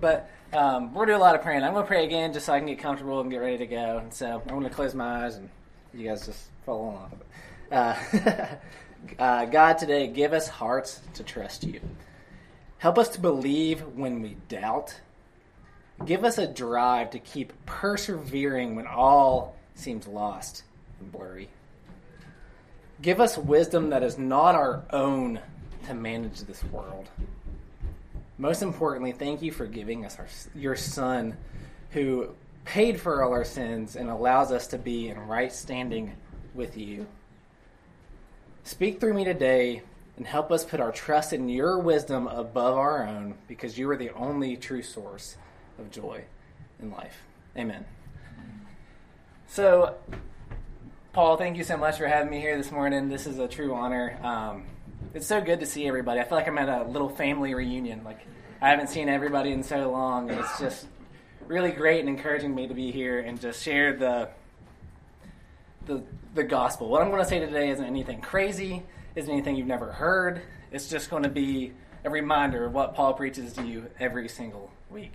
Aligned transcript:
But 0.00 0.30
um, 0.52 0.94
we're 0.94 1.06
doing 1.06 1.18
a 1.18 1.20
lot 1.20 1.34
of 1.34 1.42
praying. 1.42 1.64
I'm 1.64 1.72
going 1.72 1.82
to 1.82 1.88
pray 1.88 2.04
again 2.04 2.32
just 2.32 2.46
so 2.46 2.52
I 2.52 2.60
can 2.60 2.68
get 2.68 2.78
comfortable 2.78 3.22
and 3.22 3.28
get 3.28 3.38
ready 3.38 3.58
to 3.58 3.66
go. 3.66 3.98
And 3.98 4.14
so 4.14 4.40
I'm 4.40 4.48
going 4.50 4.62
to 4.62 4.70
close 4.70 4.94
my 4.94 5.24
eyes 5.24 5.34
and 5.34 5.48
you 5.92 6.08
guys 6.08 6.26
just 6.26 6.46
follow 6.64 6.90
along. 6.90 7.10
Uh, 7.72 7.96
uh, 9.18 9.46
God, 9.46 9.78
today, 9.78 10.06
give 10.06 10.32
us 10.32 10.48
hearts 10.48 11.00
to 11.14 11.22
trust 11.22 11.64
you. 11.64 11.80
Help 12.78 12.98
us 12.98 13.08
to 13.10 13.20
believe 13.20 13.80
when 13.94 14.20
we 14.20 14.36
doubt. 14.48 15.00
Give 16.04 16.24
us 16.24 16.38
a 16.38 16.46
drive 16.46 17.10
to 17.10 17.18
keep 17.18 17.52
persevering 17.66 18.74
when 18.74 18.86
all 18.86 19.56
seems 19.74 20.06
lost 20.06 20.64
and 21.00 21.10
blurry. 21.10 21.48
Give 23.00 23.20
us 23.20 23.38
wisdom 23.38 23.90
that 23.90 24.02
is 24.02 24.18
not 24.18 24.54
our 24.54 24.82
own 24.90 25.40
to 25.86 25.94
manage 25.94 26.40
this 26.40 26.62
world. 26.64 27.08
Most 28.38 28.62
importantly, 28.62 29.12
thank 29.12 29.42
you 29.42 29.52
for 29.52 29.66
giving 29.66 30.04
us 30.04 30.18
our, 30.18 30.26
your 30.54 30.76
Son 30.76 31.36
who 31.90 32.30
paid 32.64 33.00
for 33.00 33.22
all 33.22 33.32
our 33.32 33.44
sins 33.44 33.96
and 33.96 34.10
allows 34.10 34.50
us 34.50 34.66
to 34.68 34.78
be 34.78 35.08
in 35.08 35.18
right 35.18 35.52
standing 35.52 36.12
with 36.54 36.76
you. 36.76 37.06
Speak 38.66 38.98
through 38.98 39.12
me 39.12 39.24
today 39.24 39.82
and 40.16 40.26
help 40.26 40.50
us 40.50 40.64
put 40.64 40.80
our 40.80 40.90
trust 40.90 41.34
in 41.34 41.50
your 41.50 41.78
wisdom 41.78 42.26
above 42.26 42.78
our 42.78 43.06
own 43.06 43.34
because 43.46 43.76
you 43.76 43.90
are 43.90 43.96
the 43.96 44.08
only 44.14 44.56
true 44.56 44.82
source 44.82 45.36
of 45.78 45.90
joy 45.90 46.24
in 46.80 46.90
life. 46.90 47.24
Amen. 47.58 47.84
So, 49.46 49.96
Paul, 51.12 51.36
thank 51.36 51.58
you 51.58 51.62
so 51.62 51.76
much 51.76 51.98
for 51.98 52.06
having 52.06 52.30
me 52.30 52.40
here 52.40 52.56
this 52.56 52.72
morning. 52.72 53.10
This 53.10 53.26
is 53.26 53.38
a 53.38 53.46
true 53.46 53.74
honor. 53.74 54.18
Um, 54.22 54.64
it's 55.12 55.26
so 55.26 55.42
good 55.42 55.60
to 55.60 55.66
see 55.66 55.86
everybody. 55.86 56.20
I 56.20 56.24
feel 56.24 56.38
like 56.38 56.48
I'm 56.48 56.56
at 56.56 56.70
a 56.70 56.88
little 56.88 57.10
family 57.10 57.52
reunion. 57.52 58.02
Like 58.02 58.26
I 58.62 58.70
haven't 58.70 58.88
seen 58.88 59.10
everybody 59.10 59.52
in 59.52 59.62
so 59.62 59.90
long. 59.90 60.30
And 60.30 60.40
it's 60.40 60.58
just 60.58 60.86
really 61.46 61.70
great 61.70 62.00
and 62.00 62.08
encouraging 62.08 62.54
me 62.54 62.66
to 62.66 62.74
be 62.74 62.90
here 62.90 63.20
and 63.20 63.38
just 63.38 63.62
share 63.62 63.94
the 63.94 64.30
the 65.84 66.02
the 66.34 66.44
gospel. 66.44 66.88
What 66.88 67.02
I'm 67.02 67.10
going 67.10 67.22
to 67.22 67.28
say 67.28 67.38
today 67.38 67.70
isn't 67.70 67.84
anything 67.84 68.20
crazy. 68.20 68.82
Isn't 69.14 69.30
anything 69.30 69.56
you've 69.56 69.66
never 69.66 69.92
heard. 69.92 70.42
It's 70.72 70.88
just 70.88 71.08
going 71.08 71.22
to 71.22 71.28
be 71.28 71.72
a 72.04 72.10
reminder 72.10 72.64
of 72.64 72.74
what 72.74 72.94
Paul 72.94 73.14
preaches 73.14 73.52
to 73.54 73.64
you 73.64 73.88
every 73.98 74.28
single 74.28 74.70
week. 74.90 75.14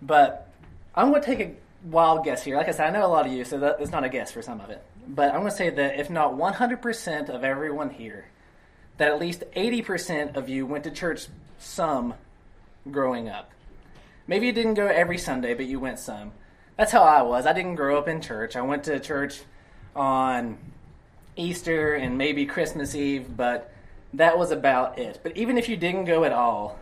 But 0.00 0.48
I'm 0.94 1.10
going 1.10 1.20
to 1.20 1.26
take 1.26 1.40
a 1.40 1.54
wild 1.84 2.24
guess 2.24 2.44
here. 2.44 2.56
Like 2.56 2.68
I 2.68 2.70
said, 2.70 2.86
I 2.86 2.90
know 2.90 3.04
a 3.04 3.08
lot 3.08 3.26
of 3.26 3.32
you, 3.32 3.44
so 3.44 3.58
that, 3.58 3.78
that's 3.78 3.90
not 3.90 4.04
a 4.04 4.08
guess 4.08 4.30
for 4.32 4.42
some 4.42 4.60
of 4.60 4.70
it. 4.70 4.82
But 5.06 5.30
I'm 5.30 5.40
going 5.40 5.50
to 5.50 5.56
say 5.56 5.70
that 5.70 5.98
if 5.98 6.08
not 6.08 6.34
100% 6.34 7.28
of 7.28 7.44
everyone 7.44 7.90
here, 7.90 8.26
that 8.96 9.08
at 9.08 9.18
least 9.18 9.42
80% 9.56 10.36
of 10.36 10.48
you 10.48 10.66
went 10.66 10.84
to 10.84 10.90
church 10.90 11.26
some 11.58 12.14
growing 12.90 13.28
up. 13.28 13.50
Maybe 14.26 14.46
you 14.46 14.52
didn't 14.52 14.74
go 14.74 14.86
every 14.86 15.18
Sunday, 15.18 15.54
but 15.54 15.66
you 15.66 15.80
went 15.80 15.98
some. 15.98 16.32
That's 16.76 16.92
how 16.92 17.02
I 17.02 17.22
was. 17.22 17.46
I 17.46 17.52
didn't 17.52 17.74
grow 17.74 17.98
up 17.98 18.08
in 18.08 18.22
church. 18.22 18.56
I 18.56 18.62
went 18.62 18.84
to 18.84 19.00
church 19.00 19.40
on 19.94 20.58
Easter 21.36 21.94
and 21.94 22.18
maybe 22.18 22.46
Christmas 22.46 22.94
Eve, 22.94 23.36
but 23.36 23.72
that 24.14 24.38
was 24.38 24.50
about 24.50 24.98
it. 24.98 25.20
But 25.22 25.36
even 25.36 25.58
if 25.58 25.68
you 25.68 25.76
didn't 25.76 26.04
go 26.04 26.24
at 26.24 26.32
all, 26.32 26.78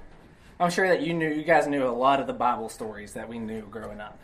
I'm 0.61 0.71
sure 0.71 0.89
that 0.89 1.03
you 1.03 1.15
knew 1.15 1.29
you 1.29 1.45
guys 1.45 1.67
knew 1.69 1.87
a 1.87 1.91
lot 1.91 2.21
of 2.21 2.27
the 2.27 2.33
Bible 2.33 2.69
stories 2.69 3.13
that 3.13 3.29
we 3.29 3.39
knew 3.39 3.63
growing 3.63 4.01
up. 4.01 4.19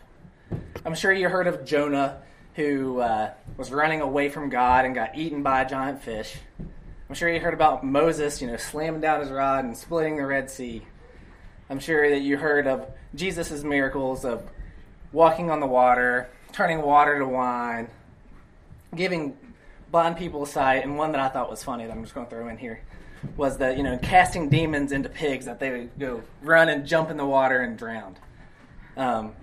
I'm 0.85 0.95
sure 0.95 1.11
you 1.11 1.29
heard 1.29 1.47
of 1.47 1.65
Jonah, 1.65 2.21
who 2.55 2.99
uh, 2.99 3.31
was 3.57 3.71
running 3.71 4.01
away 4.01 4.29
from 4.29 4.49
God 4.49 4.85
and 4.85 4.93
got 4.93 5.17
eaten 5.17 5.43
by 5.43 5.61
a 5.61 5.69
giant 5.69 6.01
fish. 6.01 6.35
I'm 7.07 7.15
sure 7.15 7.29
you 7.29 7.39
heard 7.39 7.53
about 7.53 7.85
Moses, 7.85 8.41
you 8.41 8.47
know, 8.47 8.57
slamming 8.57 9.01
down 9.01 9.21
his 9.21 9.29
rod 9.29 9.63
and 9.63 9.77
splitting 9.77 10.17
the 10.17 10.25
Red 10.25 10.49
Sea. 10.49 10.81
I'm 11.69 11.79
sure 11.79 12.09
that 12.09 12.19
you 12.19 12.37
heard 12.37 12.67
of 12.67 12.87
Jesus' 13.13 13.63
miracles 13.63 14.25
of 14.25 14.43
walking 15.11 15.49
on 15.49 15.59
the 15.59 15.67
water, 15.67 16.29
turning 16.51 16.81
water 16.81 17.19
to 17.19 17.27
wine, 17.27 17.87
giving 18.95 19.37
blind 19.91 20.17
people 20.17 20.45
sight, 20.45 20.83
and 20.83 20.97
one 20.97 21.11
that 21.11 21.21
I 21.21 21.29
thought 21.29 21.49
was 21.49 21.63
funny 21.63 21.85
that 21.85 21.91
I'm 21.91 22.03
just 22.03 22.13
going 22.13 22.25
to 22.25 22.29
throw 22.29 22.47
in 22.47 22.57
here 22.57 22.81
was 23.37 23.57
that, 23.57 23.77
you 23.77 23.83
know, 23.83 23.97
casting 23.97 24.49
demons 24.49 24.91
into 24.91 25.09
pigs 25.09 25.45
that 25.45 25.59
they 25.59 25.71
would 25.71 25.99
go 25.99 26.21
run 26.41 26.69
and 26.69 26.85
jump 26.85 27.09
in 27.09 27.17
the 27.17 27.25
water 27.25 27.61
and 27.61 27.77
drown. 27.77 28.15
Um, 28.97 29.33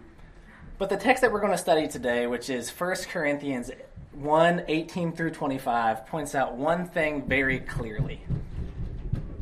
but 0.78 0.88
the 0.88 0.96
text 0.96 1.20
that 1.22 1.32
we're 1.32 1.40
going 1.40 1.52
to 1.52 1.58
study 1.58 1.88
today, 1.88 2.26
which 2.26 2.50
is 2.50 2.70
1 2.70 2.96
Corinthians 3.08 3.70
1 4.12 4.64
18 4.68 5.12
through 5.12 5.30
25, 5.30 6.06
points 6.06 6.34
out 6.34 6.54
one 6.54 6.86
thing 6.86 7.26
very 7.26 7.60
clearly. 7.60 8.22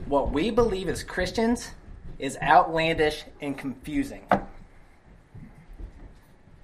What 0.07 0.33
we 0.33 0.51
believe 0.51 0.89
as 0.89 1.03
Christians 1.03 1.71
is 2.19 2.37
outlandish 2.43 3.25
and 3.41 3.57
confusing. 3.57 4.27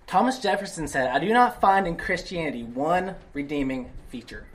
Thomas 0.07 0.39
Jefferson 0.39 0.87
said, 0.87 1.09
I 1.09 1.19
do 1.19 1.33
not 1.33 1.61
find 1.61 1.87
in 1.87 1.97
Christianity 1.97 2.63
one 2.63 3.17
redeeming 3.33 3.91
feature. 4.09 4.47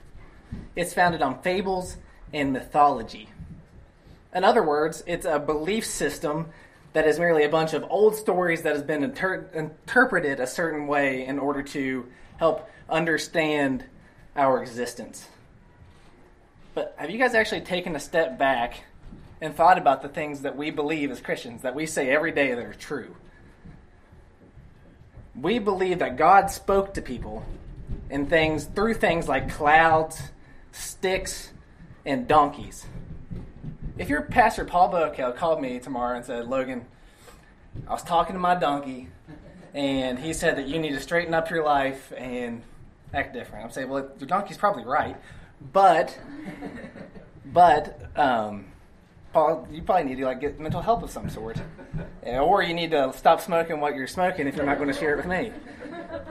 It's 0.75 0.94
founded 0.94 1.22
on 1.22 1.41
fables 1.41 1.97
and 2.34 2.53
mythology. 2.53 3.29
In 4.34 4.45
other 4.45 4.63
words, 4.63 5.03
it's 5.06 5.25
a 5.25 5.39
belief 5.39 5.85
system 5.85 6.47
that 6.94 7.06
is 7.06 7.19
merely 7.19 7.44
a 7.44 7.50
bunch 7.50 7.73
of 7.73 7.85
old 7.89 8.16
stories 8.16 8.62
that 8.62 8.73
has 8.73 8.84
been 8.84 9.03
inter- 9.03 9.50
interpreted 9.53 10.39
a 10.39 10.47
certain 10.47 10.88
way 10.88 11.25
in 11.25 11.38
order 11.38 11.62
to 11.63 12.06
help 12.38 12.69
understand 12.89 13.83
our 14.35 14.62
existence. 14.62 15.28
But 16.73 16.95
have 16.97 17.09
you 17.09 17.18
guys 17.18 17.33
actually 17.33 17.62
taken 17.62 17.95
a 17.95 18.00
step 18.00 18.38
back 18.38 18.83
and 19.41 19.53
thought 19.53 19.78
about 19.78 20.01
the 20.01 20.07
things 20.07 20.41
that 20.41 20.56
we 20.56 20.72
believe 20.72 21.12
as 21.12 21.19
Christians, 21.19 21.62
that 21.63 21.75
we 21.75 21.85
say 21.85 22.09
every 22.09 22.31
day 22.31 22.53
that 22.53 22.66
are 22.66 22.73
true? 22.73 23.16
We 25.36 25.59
believe 25.59 26.00
that 26.00 26.18
God 26.18 26.52
spoke 26.52 26.94
to 26.96 27.02
people 27.02 27.46
in 28.09 28.25
things 28.28 28.66
through 28.66 28.96
things 28.96 29.28
like 29.28 29.50
clouds, 29.50 30.22
sticks, 30.72 31.52
and 32.06 32.28
donkeys. 32.28 32.86
If 33.97 34.09
your 34.09 34.24
pastor 34.24 34.66
Paul 34.66 34.92
Bokel 34.92 35.36
called 35.36 35.62
me 35.62 35.80
tomorrow 35.80 36.18
and 36.18 36.25
said, 36.25 36.47
Logan, 36.47 36.86
I 37.88 37.94
was 37.94 38.03
talking 38.03 38.34
to 38.34 38.40
my 38.40 38.56
donkey, 38.56 39.08
and 39.74 40.19
he 40.19 40.34
said 40.34 40.58
that 40.58 40.68
you 40.68 40.80
need 40.80 40.92
to 40.92 41.00
straighten 41.00 41.34
up 41.34 41.50
your 41.50 41.63
life 41.63 42.12
and 42.18 42.63
act 43.13 43.34
different. 43.34 43.63
I'm 43.63 43.72
saying, 43.72 43.90
well, 43.90 44.09
your 44.19 44.28
donkey's 44.28 44.58
probably 44.58 44.84
right, 44.84 45.16
but, 45.72 46.18
but, 47.46 48.09
um, 48.18 48.71
you 49.34 49.81
probably 49.81 50.03
need 50.03 50.18
to 50.18 50.25
like 50.25 50.42
get 50.42 50.59
mental 50.59 50.81
help 50.81 51.03
of 51.03 51.09
some 51.09 51.30
sort, 51.30 51.58
or 52.25 52.64
you 52.64 52.74
need 52.74 52.92
to 52.92 53.14
stop 53.16 53.42
smoking 53.42 53.80
what 53.80 53.96
you're 53.96 54.08
smoking 54.08 54.47
if 54.47 54.56
you're 54.56 54.66
not 54.66 54.78
going 54.78 54.92
to 54.92 54.97
share 54.97 55.14
it 55.14 55.18
with 55.18 55.28
me. 55.28 55.52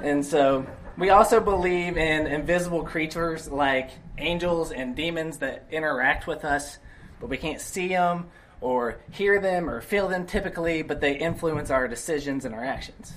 And 0.03 0.25
so, 0.25 0.66
we 0.99 1.11
also 1.11 1.41
believe 1.41 1.97
in 1.97 2.27
invisible 2.27 2.84
creatures 2.84 3.49
like 3.49 3.91
angels 4.19 4.71
and 4.71 4.94
demons 4.94 5.38
that 5.38 5.66
interact 5.71 6.27
with 6.27 6.44
us 6.44 6.78
but 7.21 7.28
we 7.28 7.37
can't 7.37 7.61
see 7.61 7.88
them 7.88 8.31
or 8.61 8.99
hear 9.12 9.41
them 9.41 9.69
or 9.69 9.81
feel 9.81 10.09
them 10.09 10.27
typically, 10.27 10.82
but 10.82 11.00
they 11.00 11.17
influence 11.17 11.71
our 11.71 11.87
decisions 11.87 12.44
and 12.44 12.55
our 12.55 12.65
actions. 12.65 13.12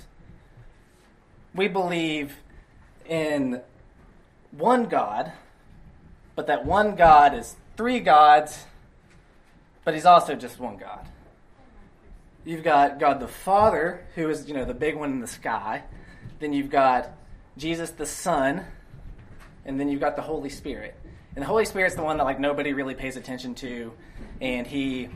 We 1.56 1.68
believe 1.68 2.36
in 3.08 3.62
one 4.52 4.86
God, 4.86 5.32
but 6.36 6.48
that 6.48 6.66
one 6.66 6.96
God 6.96 7.34
is 7.34 7.56
three 7.78 8.00
gods, 8.00 8.66
but 9.84 9.94
he's 9.94 10.06
also 10.06 10.36
just 10.36 10.60
one 10.60 10.78
God. 10.78 11.08
You've 12.46 12.64
got 12.64 13.00
God 13.00 13.20
the 13.20 13.28
Father, 13.28 14.06
who 14.16 14.30
is, 14.30 14.48
you 14.48 14.54
know, 14.54 14.66
the 14.66 14.74
big 14.74 14.96
one 14.96 15.12
in 15.12 15.20
the 15.20 15.28
sky. 15.28 15.84
Then 16.40 16.52
you've 16.52 16.70
got 16.70 17.12
Jesus 17.58 17.92
the 17.92 18.06
Son, 18.06 18.66
and 19.66 19.80
then 19.80 19.88
you've 19.88 20.02
got 20.02 20.16
the 20.16 20.22
Holy 20.22 20.50
Spirit. 20.50 21.00
And 21.36 21.42
the 21.42 21.48
Holy 21.48 21.66
Spirit's 21.66 21.96
the 21.96 22.04
one 22.04 22.18
that 22.18 22.24
like 22.24 22.40
nobody 22.40 22.74
really 22.74 22.96
pays 22.96 23.16
attention 23.16 23.56
to, 23.56 23.94
and 24.42 24.68
he, 24.68 25.10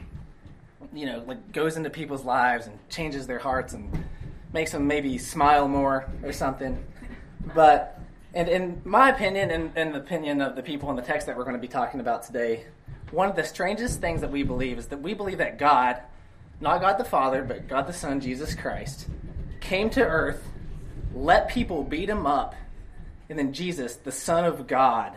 you 0.93 1.05
know, 1.05 1.23
like 1.27 1.51
goes 1.51 1.77
into 1.77 1.89
people's 1.89 2.23
lives 2.23 2.67
and 2.67 2.79
changes 2.89 3.27
their 3.27 3.39
hearts 3.39 3.73
and 3.73 4.05
makes 4.53 4.71
them 4.71 4.87
maybe 4.87 5.17
smile 5.17 5.67
more 5.67 6.09
or 6.23 6.31
something. 6.31 6.83
But 7.53 7.99
and 8.33 8.47
in 8.47 8.81
my 8.85 9.09
opinion, 9.09 9.51
and, 9.51 9.71
and 9.75 9.93
the 9.93 9.99
opinion 9.99 10.41
of 10.41 10.55
the 10.55 10.63
people 10.63 10.89
in 10.89 10.95
the 10.95 11.01
text 11.01 11.27
that 11.27 11.37
we're 11.37 11.43
going 11.43 11.55
to 11.55 11.61
be 11.61 11.67
talking 11.67 11.99
about 11.99 12.23
today, 12.23 12.65
one 13.11 13.29
of 13.29 13.35
the 13.35 13.43
strangest 13.43 14.01
things 14.01 14.21
that 14.21 14.31
we 14.31 14.43
believe 14.43 14.77
is 14.77 14.87
that 14.87 15.01
we 15.01 15.13
believe 15.13 15.37
that 15.37 15.57
God, 15.57 16.01
not 16.59 16.81
God 16.81 16.97
the 16.97 17.05
Father, 17.05 17.43
but 17.43 17.67
God 17.67 17.87
the 17.87 17.93
Son, 17.93 18.19
Jesus 18.19 18.53
Christ, 18.55 19.07
came 19.61 19.89
to 19.91 20.05
earth, 20.05 20.43
let 21.13 21.49
people 21.49 21.83
beat 21.83 22.09
him 22.09 22.25
up, 22.25 22.55
and 23.29 23.37
then 23.37 23.53
Jesus, 23.53 23.95
the 23.95 24.11
Son 24.11 24.45
of 24.45 24.67
God, 24.67 25.13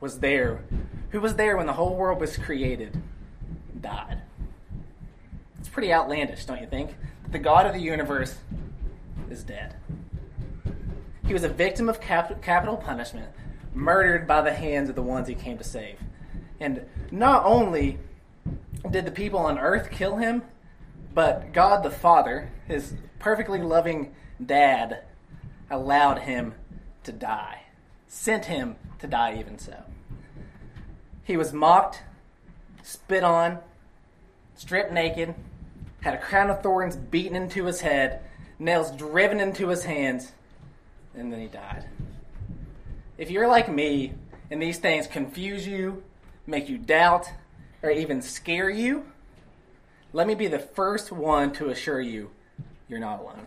was 0.00 0.20
there, 0.20 0.62
who 1.10 1.20
was 1.20 1.36
there 1.36 1.56
when 1.56 1.66
the 1.66 1.72
whole 1.72 1.94
world 1.94 2.20
was 2.20 2.36
created, 2.36 3.00
died. 3.80 4.20
It's 5.58 5.68
pretty 5.68 5.92
outlandish, 5.92 6.44
don't 6.44 6.60
you 6.60 6.66
think? 6.66 6.94
That 7.22 7.32
The 7.32 7.38
God 7.38 7.66
of 7.66 7.74
the 7.74 7.80
universe 7.80 8.36
is 9.30 9.44
dead. 9.44 9.76
He 11.26 11.32
was 11.32 11.44
a 11.44 11.48
victim 11.48 11.88
of 11.88 12.00
cap- 12.00 12.42
capital 12.42 12.76
punishment, 12.76 13.28
murdered 13.74 14.26
by 14.26 14.40
the 14.42 14.52
hands 14.52 14.88
of 14.88 14.96
the 14.96 15.02
ones 15.02 15.28
he 15.28 15.34
came 15.34 15.58
to 15.58 15.64
save. 15.64 15.96
And 16.58 16.84
not 17.10 17.44
only 17.44 17.98
did 18.90 19.04
the 19.04 19.10
people 19.10 19.40
on 19.40 19.58
earth 19.58 19.90
kill 19.90 20.16
him, 20.16 20.42
but 21.12 21.52
God 21.52 21.82
the 21.82 21.90
Father, 21.90 22.50
his 22.66 22.94
perfectly 23.18 23.60
loving 23.60 24.14
dad, 24.44 25.04
allowed 25.70 26.20
him 26.20 26.54
to 27.04 27.12
die, 27.12 27.62
sent 28.06 28.46
him 28.46 28.76
to 28.98 29.06
die 29.06 29.38
even 29.38 29.58
so. 29.58 29.74
He 31.24 31.36
was 31.36 31.52
mocked, 31.52 32.02
spit 32.82 33.24
on, 33.24 33.58
stripped 34.56 34.92
naked, 34.92 35.34
had 36.00 36.14
a 36.14 36.18
crown 36.18 36.50
of 36.50 36.62
thorns 36.62 36.96
beaten 36.96 37.36
into 37.36 37.64
his 37.64 37.80
head, 37.80 38.22
nails 38.58 38.90
driven 38.92 39.40
into 39.40 39.68
his 39.68 39.84
hands, 39.84 40.32
and 41.14 41.32
then 41.32 41.40
he 41.40 41.46
died. 41.46 41.84
If 43.18 43.30
you're 43.30 43.48
like 43.48 43.70
me 43.70 44.14
and 44.50 44.62
these 44.62 44.78
things 44.78 45.06
confuse 45.06 45.66
you, 45.66 46.02
make 46.46 46.68
you 46.68 46.78
doubt, 46.78 47.30
or 47.82 47.90
even 47.90 48.22
scare 48.22 48.70
you, 48.70 49.04
let 50.12 50.26
me 50.26 50.34
be 50.34 50.48
the 50.48 50.58
first 50.58 51.12
one 51.12 51.52
to 51.54 51.68
assure 51.68 52.00
you 52.00 52.30
you're 52.88 52.98
not 52.98 53.20
alone. 53.20 53.46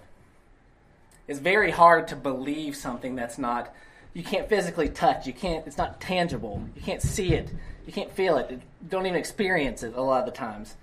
It's 1.28 1.40
very 1.40 1.72
hard 1.72 2.08
to 2.10 2.16
believe 2.16 2.76
something 2.76 3.16
that's 3.16 3.38
not 3.38 3.74
you 4.14 4.24
can't 4.24 4.48
physically 4.48 4.90
touch, 4.90 5.26
you 5.26 5.34
can't 5.34 5.66
it's 5.66 5.78
not 5.78 6.00
tangible. 6.00 6.64
You 6.76 6.82
can't 6.82 7.02
see 7.02 7.34
it. 7.34 7.52
You 7.86 7.92
can't 7.92 8.12
feel 8.12 8.38
it. 8.38 8.52
You 8.52 8.62
don't 8.88 9.06
even 9.06 9.18
experience 9.18 9.84
it 9.84 9.96
a 9.96 10.02
lot 10.02 10.20
of 10.20 10.26
the 10.26 10.38
times. 10.38 10.76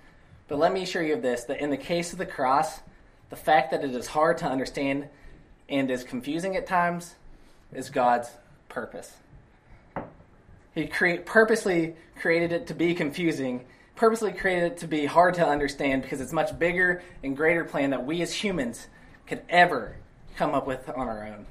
But 0.47 0.59
let 0.59 0.73
me 0.73 0.83
assure 0.83 1.01
you 1.01 1.13
of 1.13 1.21
this 1.21 1.45
that 1.45 1.61
in 1.61 1.69
the 1.69 1.77
case 1.77 2.11
of 2.11 2.19
the 2.19 2.25
cross, 2.25 2.81
the 3.29 3.35
fact 3.37 3.71
that 3.71 3.83
it 3.83 3.95
is 3.95 4.07
hard 4.07 4.37
to 4.39 4.45
understand 4.45 5.07
and 5.69 5.89
is 5.89 6.03
confusing 6.03 6.57
at 6.57 6.67
times 6.67 7.15
is 7.73 7.89
God's 7.89 8.29
purpose. 8.67 9.13
He 10.73 10.87
create, 10.87 11.25
purposely 11.25 11.95
created 12.19 12.51
it 12.51 12.67
to 12.67 12.73
be 12.73 12.93
confusing, 12.93 13.65
purposely 13.95 14.31
created 14.31 14.73
it 14.73 14.77
to 14.79 14.87
be 14.87 15.05
hard 15.05 15.33
to 15.35 15.45
understand 15.45 16.01
because 16.01 16.21
it's 16.21 16.31
much 16.31 16.57
bigger 16.57 17.03
and 17.23 17.35
greater 17.35 17.65
plan 17.65 17.89
that 17.89 18.05
we 18.05 18.21
as 18.21 18.33
humans 18.33 18.87
could 19.27 19.41
ever 19.49 19.97
come 20.35 20.53
up 20.53 20.65
with 20.65 20.89
on 20.89 21.07
our 21.07 21.27
own. 21.27 21.45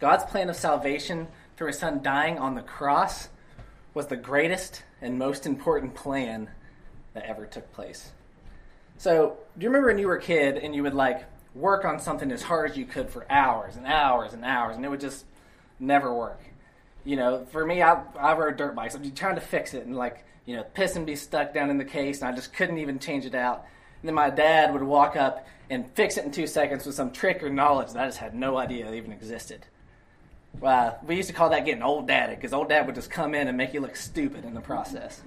God's 0.00 0.24
plan 0.24 0.50
of 0.50 0.56
salvation 0.56 1.28
through 1.56 1.68
his 1.68 1.78
son 1.78 2.02
dying 2.02 2.38
on 2.38 2.54
the 2.54 2.62
cross 2.62 3.28
was 3.94 4.08
the 4.08 4.16
greatest 4.16 4.82
and 5.00 5.18
most 5.18 5.46
important 5.46 5.94
plan 5.94 6.50
that 7.14 7.24
ever 7.24 7.46
took 7.46 7.72
place. 7.72 8.12
So, 8.98 9.38
do 9.56 9.64
you 9.64 9.68
remember 9.68 9.88
when 9.88 9.98
you 9.98 10.06
were 10.06 10.16
a 10.16 10.20
kid 10.20 10.56
and 10.58 10.74
you 10.74 10.82
would 10.82 10.94
like 10.94 11.24
work 11.54 11.84
on 11.84 11.98
something 11.98 12.30
as 12.30 12.42
hard 12.42 12.70
as 12.70 12.76
you 12.76 12.84
could 12.84 13.08
for 13.08 13.30
hours 13.30 13.76
and 13.76 13.86
hours 13.86 14.34
and 14.34 14.44
hours 14.44 14.76
and 14.76 14.84
it 14.84 14.88
would 14.88 15.00
just 15.00 15.24
never 15.78 16.12
work? 16.12 16.40
You 17.06 17.16
know, 17.16 17.46
for 17.52 17.64
me, 17.64 17.82
I, 17.82 18.02
I 18.18 18.36
rode 18.36 18.56
dirt 18.56 18.74
bikes. 18.74 18.96
Be 18.96 19.10
trying 19.10 19.36
to 19.36 19.40
fix 19.40 19.72
it 19.74 19.86
and 19.86 19.96
like, 19.96 20.24
you 20.44 20.56
know, 20.56 20.64
piston 20.74 21.04
be 21.04 21.16
stuck 21.16 21.54
down 21.54 21.70
in 21.70 21.78
the 21.78 21.84
case 21.84 22.20
and 22.20 22.28
I 22.28 22.34
just 22.34 22.52
couldn't 22.52 22.78
even 22.78 22.98
change 22.98 23.24
it 23.24 23.34
out. 23.34 23.64
And 24.02 24.08
then 24.08 24.14
my 24.14 24.28
dad 24.28 24.72
would 24.72 24.82
walk 24.82 25.16
up 25.16 25.46
and 25.70 25.88
fix 25.94 26.16
it 26.16 26.24
in 26.24 26.32
two 26.32 26.48
seconds 26.48 26.84
with 26.84 26.96
some 26.96 27.12
trick 27.12 27.42
or 27.42 27.48
knowledge 27.48 27.92
that 27.92 28.02
I 28.02 28.06
just 28.06 28.18
had 28.18 28.34
no 28.34 28.56
idea 28.58 28.92
even 28.92 29.12
existed. 29.12 29.64
Well, 30.60 30.98
we 31.06 31.16
used 31.16 31.28
to 31.28 31.34
call 31.34 31.50
that 31.50 31.64
getting 31.64 31.82
old 31.82 32.08
daddy 32.08 32.34
because 32.34 32.52
old 32.52 32.68
dad 32.68 32.86
would 32.86 32.94
just 32.94 33.10
come 33.10 33.34
in 33.34 33.46
and 33.46 33.56
make 33.56 33.72
you 33.72 33.80
look 33.80 33.94
stupid 33.94 34.44
in 34.44 34.54
the 34.54 34.60
process. 34.60 35.22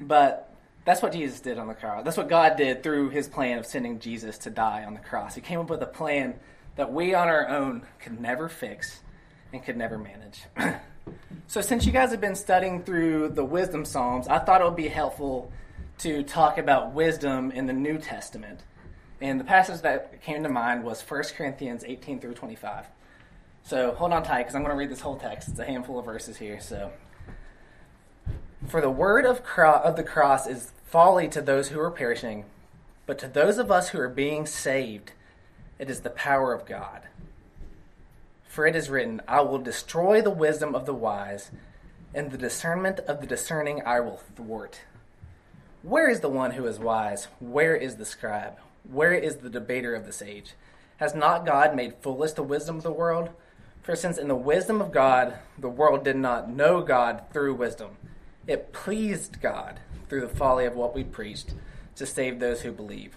But 0.00 0.54
that's 0.84 1.02
what 1.02 1.12
Jesus 1.12 1.40
did 1.40 1.58
on 1.58 1.66
the 1.66 1.74
cross. 1.74 2.04
That's 2.04 2.16
what 2.16 2.28
God 2.28 2.56
did 2.56 2.82
through 2.82 3.10
his 3.10 3.28
plan 3.28 3.58
of 3.58 3.66
sending 3.66 3.98
Jesus 3.98 4.38
to 4.38 4.50
die 4.50 4.84
on 4.84 4.94
the 4.94 5.00
cross. 5.00 5.34
He 5.34 5.40
came 5.40 5.60
up 5.60 5.70
with 5.70 5.82
a 5.82 5.86
plan 5.86 6.34
that 6.76 6.92
we 6.92 7.14
on 7.14 7.28
our 7.28 7.48
own 7.48 7.82
could 7.98 8.20
never 8.20 8.48
fix 8.48 9.00
and 9.52 9.62
could 9.62 9.76
never 9.76 9.98
manage. 9.98 10.42
so, 11.46 11.60
since 11.60 11.86
you 11.86 11.92
guys 11.92 12.10
have 12.10 12.20
been 12.20 12.34
studying 12.34 12.82
through 12.82 13.30
the 13.30 13.44
wisdom 13.44 13.84
Psalms, 13.84 14.28
I 14.28 14.38
thought 14.38 14.60
it 14.60 14.64
would 14.64 14.76
be 14.76 14.88
helpful 14.88 15.50
to 15.98 16.22
talk 16.22 16.58
about 16.58 16.92
wisdom 16.92 17.50
in 17.50 17.66
the 17.66 17.72
New 17.72 17.98
Testament. 17.98 18.60
And 19.20 19.38
the 19.38 19.44
passage 19.44 19.82
that 19.82 20.22
came 20.22 20.42
to 20.42 20.48
mind 20.48 20.82
was 20.82 21.02
1 21.02 21.24
Corinthians 21.36 21.84
18 21.84 22.20
through 22.20 22.34
25. 22.34 22.86
So 23.62 23.92
hold 23.92 24.12
on 24.12 24.22
tight 24.22 24.38
because 24.38 24.54
I'm 24.54 24.62
going 24.62 24.74
to 24.74 24.78
read 24.78 24.90
this 24.90 25.00
whole 25.00 25.16
text. 25.16 25.48
It's 25.48 25.58
a 25.58 25.64
handful 25.64 25.98
of 25.98 26.06
verses 26.06 26.38
here. 26.38 26.60
So, 26.60 26.92
for 28.68 28.80
the 28.80 28.90
word 28.90 29.26
of, 29.26 29.42
cro- 29.42 29.80
of 29.82 29.96
the 29.96 30.02
cross 30.02 30.46
is 30.46 30.72
folly 30.84 31.28
to 31.28 31.42
those 31.42 31.68
who 31.68 31.80
are 31.80 31.90
perishing, 31.90 32.44
but 33.06 33.18
to 33.18 33.28
those 33.28 33.58
of 33.58 33.70
us 33.70 33.90
who 33.90 33.98
are 33.98 34.08
being 34.08 34.46
saved, 34.46 35.12
it 35.78 35.90
is 35.90 36.00
the 36.00 36.10
power 36.10 36.52
of 36.52 36.66
God. 36.66 37.02
For 38.50 38.66
it 38.66 38.74
is 38.74 38.90
written, 38.90 39.22
I 39.28 39.42
will 39.42 39.60
destroy 39.60 40.20
the 40.20 40.28
wisdom 40.28 40.74
of 40.74 40.84
the 40.84 40.92
wise, 40.92 41.52
and 42.12 42.32
the 42.32 42.36
discernment 42.36 42.98
of 42.98 43.20
the 43.20 43.26
discerning 43.28 43.80
I 43.86 44.00
will 44.00 44.16
thwart. 44.16 44.80
Where 45.82 46.10
is 46.10 46.18
the 46.18 46.28
one 46.28 46.50
who 46.50 46.66
is 46.66 46.80
wise? 46.80 47.28
Where 47.38 47.76
is 47.76 47.94
the 47.94 48.04
scribe? 48.04 48.58
Where 48.82 49.14
is 49.14 49.36
the 49.36 49.50
debater 49.50 49.94
of 49.94 50.04
this 50.04 50.20
age? 50.20 50.54
Has 50.96 51.14
not 51.14 51.46
God 51.46 51.76
made 51.76 51.94
foolish 52.00 52.32
the 52.32 52.42
wisdom 52.42 52.78
of 52.78 52.82
the 52.82 52.90
world? 52.90 53.30
For 53.82 53.94
since 53.94 54.18
in 54.18 54.26
the 54.26 54.34
wisdom 54.34 54.82
of 54.82 54.90
God 54.90 55.34
the 55.56 55.68
world 55.68 56.02
did 56.02 56.16
not 56.16 56.50
know 56.50 56.82
God 56.82 57.22
through 57.32 57.54
wisdom, 57.54 57.98
it 58.48 58.72
pleased 58.72 59.40
God 59.40 59.78
through 60.08 60.22
the 60.22 60.28
folly 60.28 60.66
of 60.66 60.74
what 60.74 60.92
we 60.92 61.04
preached 61.04 61.54
to 61.94 62.04
save 62.04 62.40
those 62.40 62.62
who 62.62 62.72
believe. 62.72 63.16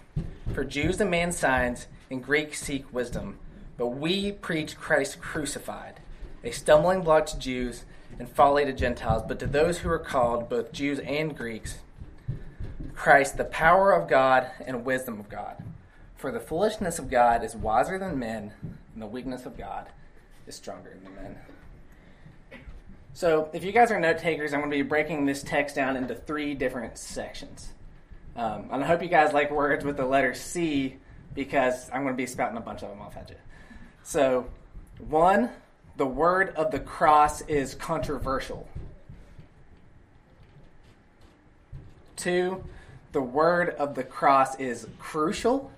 For 0.54 0.62
Jews 0.62 0.98
demand 0.98 1.34
signs, 1.34 1.88
and 2.08 2.22
Greeks 2.22 2.60
seek 2.60 2.94
wisdom, 2.94 3.40
but 3.76 3.88
we 3.88 4.32
preach 4.32 4.76
Christ 4.76 5.20
crucified, 5.20 6.00
a 6.42 6.50
stumbling 6.50 7.02
block 7.02 7.26
to 7.26 7.38
Jews 7.38 7.84
and 8.18 8.28
folly 8.28 8.64
to 8.64 8.72
Gentiles, 8.72 9.22
but 9.26 9.38
to 9.40 9.46
those 9.46 9.78
who 9.78 9.90
are 9.90 9.98
called, 9.98 10.48
both 10.48 10.72
Jews 10.72 11.00
and 11.00 11.36
Greeks, 11.36 11.78
Christ, 12.94 13.36
the 13.36 13.44
power 13.44 13.92
of 13.92 14.08
God 14.08 14.50
and 14.64 14.84
wisdom 14.84 15.18
of 15.18 15.28
God. 15.28 15.56
For 16.16 16.30
the 16.30 16.40
foolishness 16.40 16.98
of 16.98 17.10
God 17.10 17.44
is 17.44 17.56
wiser 17.56 17.98
than 17.98 18.18
men, 18.18 18.52
and 18.62 19.02
the 19.02 19.06
weakness 19.06 19.46
of 19.46 19.58
God 19.58 19.88
is 20.46 20.54
stronger 20.54 20.96
than 21.02 21.14
men. 21.14 21.38
So, 23.12 23.48
if 23.52 23.62
you 23.62 23.72
guys 23.72 23.90
are 23.90 24.00
note 24.00 24.18
takers, 24.18 24.52
I'm 24.52 24.60
going 24.60 24.70
to 24.70 24.76
be 24.76 24.82
breaking 24.82 25.26
this 25.26 25.42
text 25.42 25.76
down 25.76 25.96
into 25.96 26.14
three 26.14 26.54
different 26.54 26.98
sections. 26.98 27.72
Um, 28.36 28.68
and 28.72 28.82
I 28.82 28.86
hope 28.86 29.02
you 29.02 29.08
guys 29.08 29.32
like 29.32 29.50
words 29.52 29.84
with 29.84 29.96
the 29.96 30.04
letter 30.04 30.34
C 30.34 30.96
because 31.34 31.88
I'm 31.92 32.02
going 32.02 32.14
to 32.14 32.16
be 32.16 32.26
spouting 32.26 32.56
a 32.56 32.60
bunch 32.60 32.82
of 32.82 32.88
them 32.88 33.00
off 33.00 33.16
at 33.16 33.30
you. 33.30 33.36
So, 34.04 34.46
one, 35.08 35.48
the 35.96 36.06
word 36.06 36.54
of 36.56 36.70
the 36.70 36.78
cross 36.78 37.40
is 37.42 37.74
controversial. 37.74 38.68
Two, 42.14 42.62
the 43.12 43.22
word 43.22 43.70
of 43.70 43.94
the 43.94 44.04
cross 44.04 44.60
is 44.60 44.86
crucial. 44.98 45.72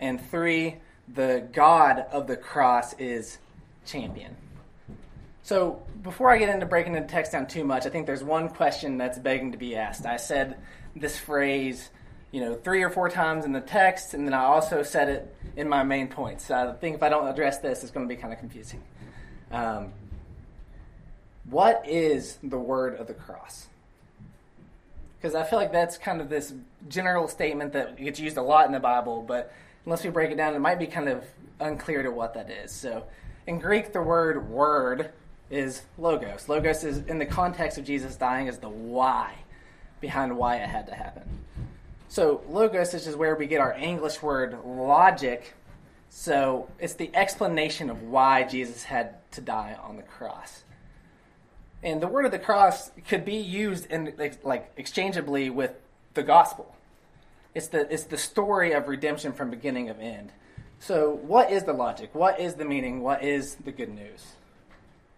And 0.00 0.20
three, 0.28 0.76
the 1.14 1.46
God 1.52 2.06
of 2.10 2.26
the 2.26 2.36
cross 2.36 2.92
is 2.94 3.38
champion. 3.86 4.36
So, 5.44 5.82
before 6.02 6.30
I 6.30 6.38
get 6.38 6.48
into 6.48 6.66
breaking 6.66 6.94
the 6.94 7.02
text 7.02 7.30
down 7.32 7.46
too 7.46 7.62
much, 7.62 7.86
I 7.86 7.90
think 7.90 8.06
there's 8.06 8.24
one 8.24 8.48
question 8.48 8.98
that's 8.98 9.20
begging 9.20 9.52
to 9.52 9.58
be 9.58 9.76
asked. 9.76 10.04
I 10.04 10.16
said 10.16 10.56
this 10.96 11.16
phrase, 11.16 11.90
you 12.32 12.40
know, 12.40 12.54
three 12.54 12.82
or 12.82 12.90
four 12.90 13.08
times 13.08 13.44
in 13.44 13.52
the 13.52 13.60
text, 13.60 14.14
and 14.14 14.26
then 14.26 14.34
I 14.34 14.44
also 14.44 14.82
said 14.82 15.08
it 15.08 15.36
in 15.56 15.68
my 15.68 15.82
main 15.82 16.08
points. 16.08 16.50
I 16.50 16.72
think 16.72 16.96
if 16.96 17.02
I 17.02 17.08
don't 17.08 17.26
address 17.26 17.58
this, 17.58 17.82
it's 17.82 17.90
going 17.90 18.08
to 18.08 18.14
be 18.14 18.20
kind 18.20 18.32
of 18.32 18.38
confusing. 18.38 18.82
Um, 19.50 19.92
what 21.48 21.82
is 21.86 22.38
the 22.42 22.58
word 22.58 22.94
of 23.00 23.08
the 23.08 23.14
cross? 23.14 23.66
Because 25.18 25.34
I 25.34 25.42
feel 25.42 25.58
like 25.58 25.72
that's 25.72 25.98
kind 25.98 26.20
of 26.20 26.28
this 26.28 26.54
general 26.88 27.28
statement 27.28 27.72
that 27.72 27.96
gets 27.96 28.20
used 28.20 28.36
a 28.36 28.42
lot 28.42 28.66
in 28.66 28.72
the 28.72 28.80
Bible, 28.80 29.24
but 29.26 29.52
unless 29.84 30.04
we 30.04 30.10
break 30.10 30.30
it 30.30 30.36
down, 30.36 30.54
it 30.54 30.60
might 30.60 30.78
be 30.78 30.86
kind 30.86 31.08
of 31.08 31.24
unclear 31.58 32.02
to 32.02 32.10
what 32.10 32.34
that 32.34 32.48
is. 32.48 32.70
So, 32.70 33.04
in 33.46 33.58
Greek, 33.58 33.92
the 33.92 34.02
word 34.02 34.48
word 34.48 35.10
is 35.50 35.82
logos. 35.98 36.48
Logos 36.48 36.84
is, 36.84 36.98
in 37.06 37.18
the 37.18 37.26
context 37.26 37.76
of 37.76 37.84
Jesus 37.84 38.14
dying, 38.16 38.46
is 38.46 38.58
the 38.58 38.68
why 38.68 39.34
behind 40.00 40.36
why 40.36 40.56
it 40.56 40.68
had 40.68 40.86
to 40.86 40.94
happen. 40.94 41.24
So, 42.10 42.42
logos 42.48 42.92
is 42.92 43.14
where 43.14 43.36
we 43.36 43.46
get 43.46 43.60
our 43.60 43.72
English 43.72 44.20
word 44.20 44.58
logic. 44.64 45.54
So, 46.08 46.68
it's 46.80 46.94
the 46.94 47.08
explanation 47.14 47.88
of 47.88 48.02
why 48.02 48.42
Jesus 48.42 48.82
had 48.82 49.30
to 49.30 49.40
die 49.40 49.78
on 49.80 49.96
the 49.96 50.02
cross. 50.02 50.64
And 51.84 52.02
the 52.02 52.08
word 52.08 52.24
of 52.24 52.32
the 52.32 52.40
cross 52.40 52.90
could 53.06 53.24
be 53.24 53.36
used 53.36 53.86
in 53.86 54.12
like 54.42 54.72
exchangeably 54.76 55.50
with 55.50 55.72
the 56.14 56.24
gospel. 56.24 56.74
It's 57.54 57.68
the 57.68 57.88
it's 57.92 58.02
the 58.02 58.18
story 58.18 58.72
of 58.72 58.88
redemption 58.88 59.32
from 59.32 59.48
beginning 59.48 59.88
of 59.88 60.00
end. 60.00 60.32
So, 60.80 61.10
what 61.22 61.52
is 61.52 61.62
the 61.62 61.72
logic? 61.72 62.12
What 62.12 62.40
is 62.40 62.54
the 62.54 62.64
meaning? 62.64 63.02
What 63.02 63.22
is 63.22 63.54
the 63.54 63.70
good 63.70 63.94
news? 63.94 64.26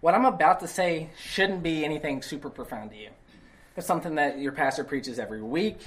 What 0.02 0.14
I'm 0.14 0.26
about 0.26 0.60
to 0.60 0.68
say 0.68 1.08
shouldn't 1.18 1.62
be 1.62 1.86
anything 1.86 2.20
super 2.20 2.50
profound 2.50 2.90
to 2.90 2.98
you. 2.98 3.08
it's 3.78 3.86
something 3.86 4.16
that 4.16 4.38
your 4.38 4.52
pastor 4.52 4.84
preaches 4.84 5.18
every 5.18 5.40
week. 5.40 5.78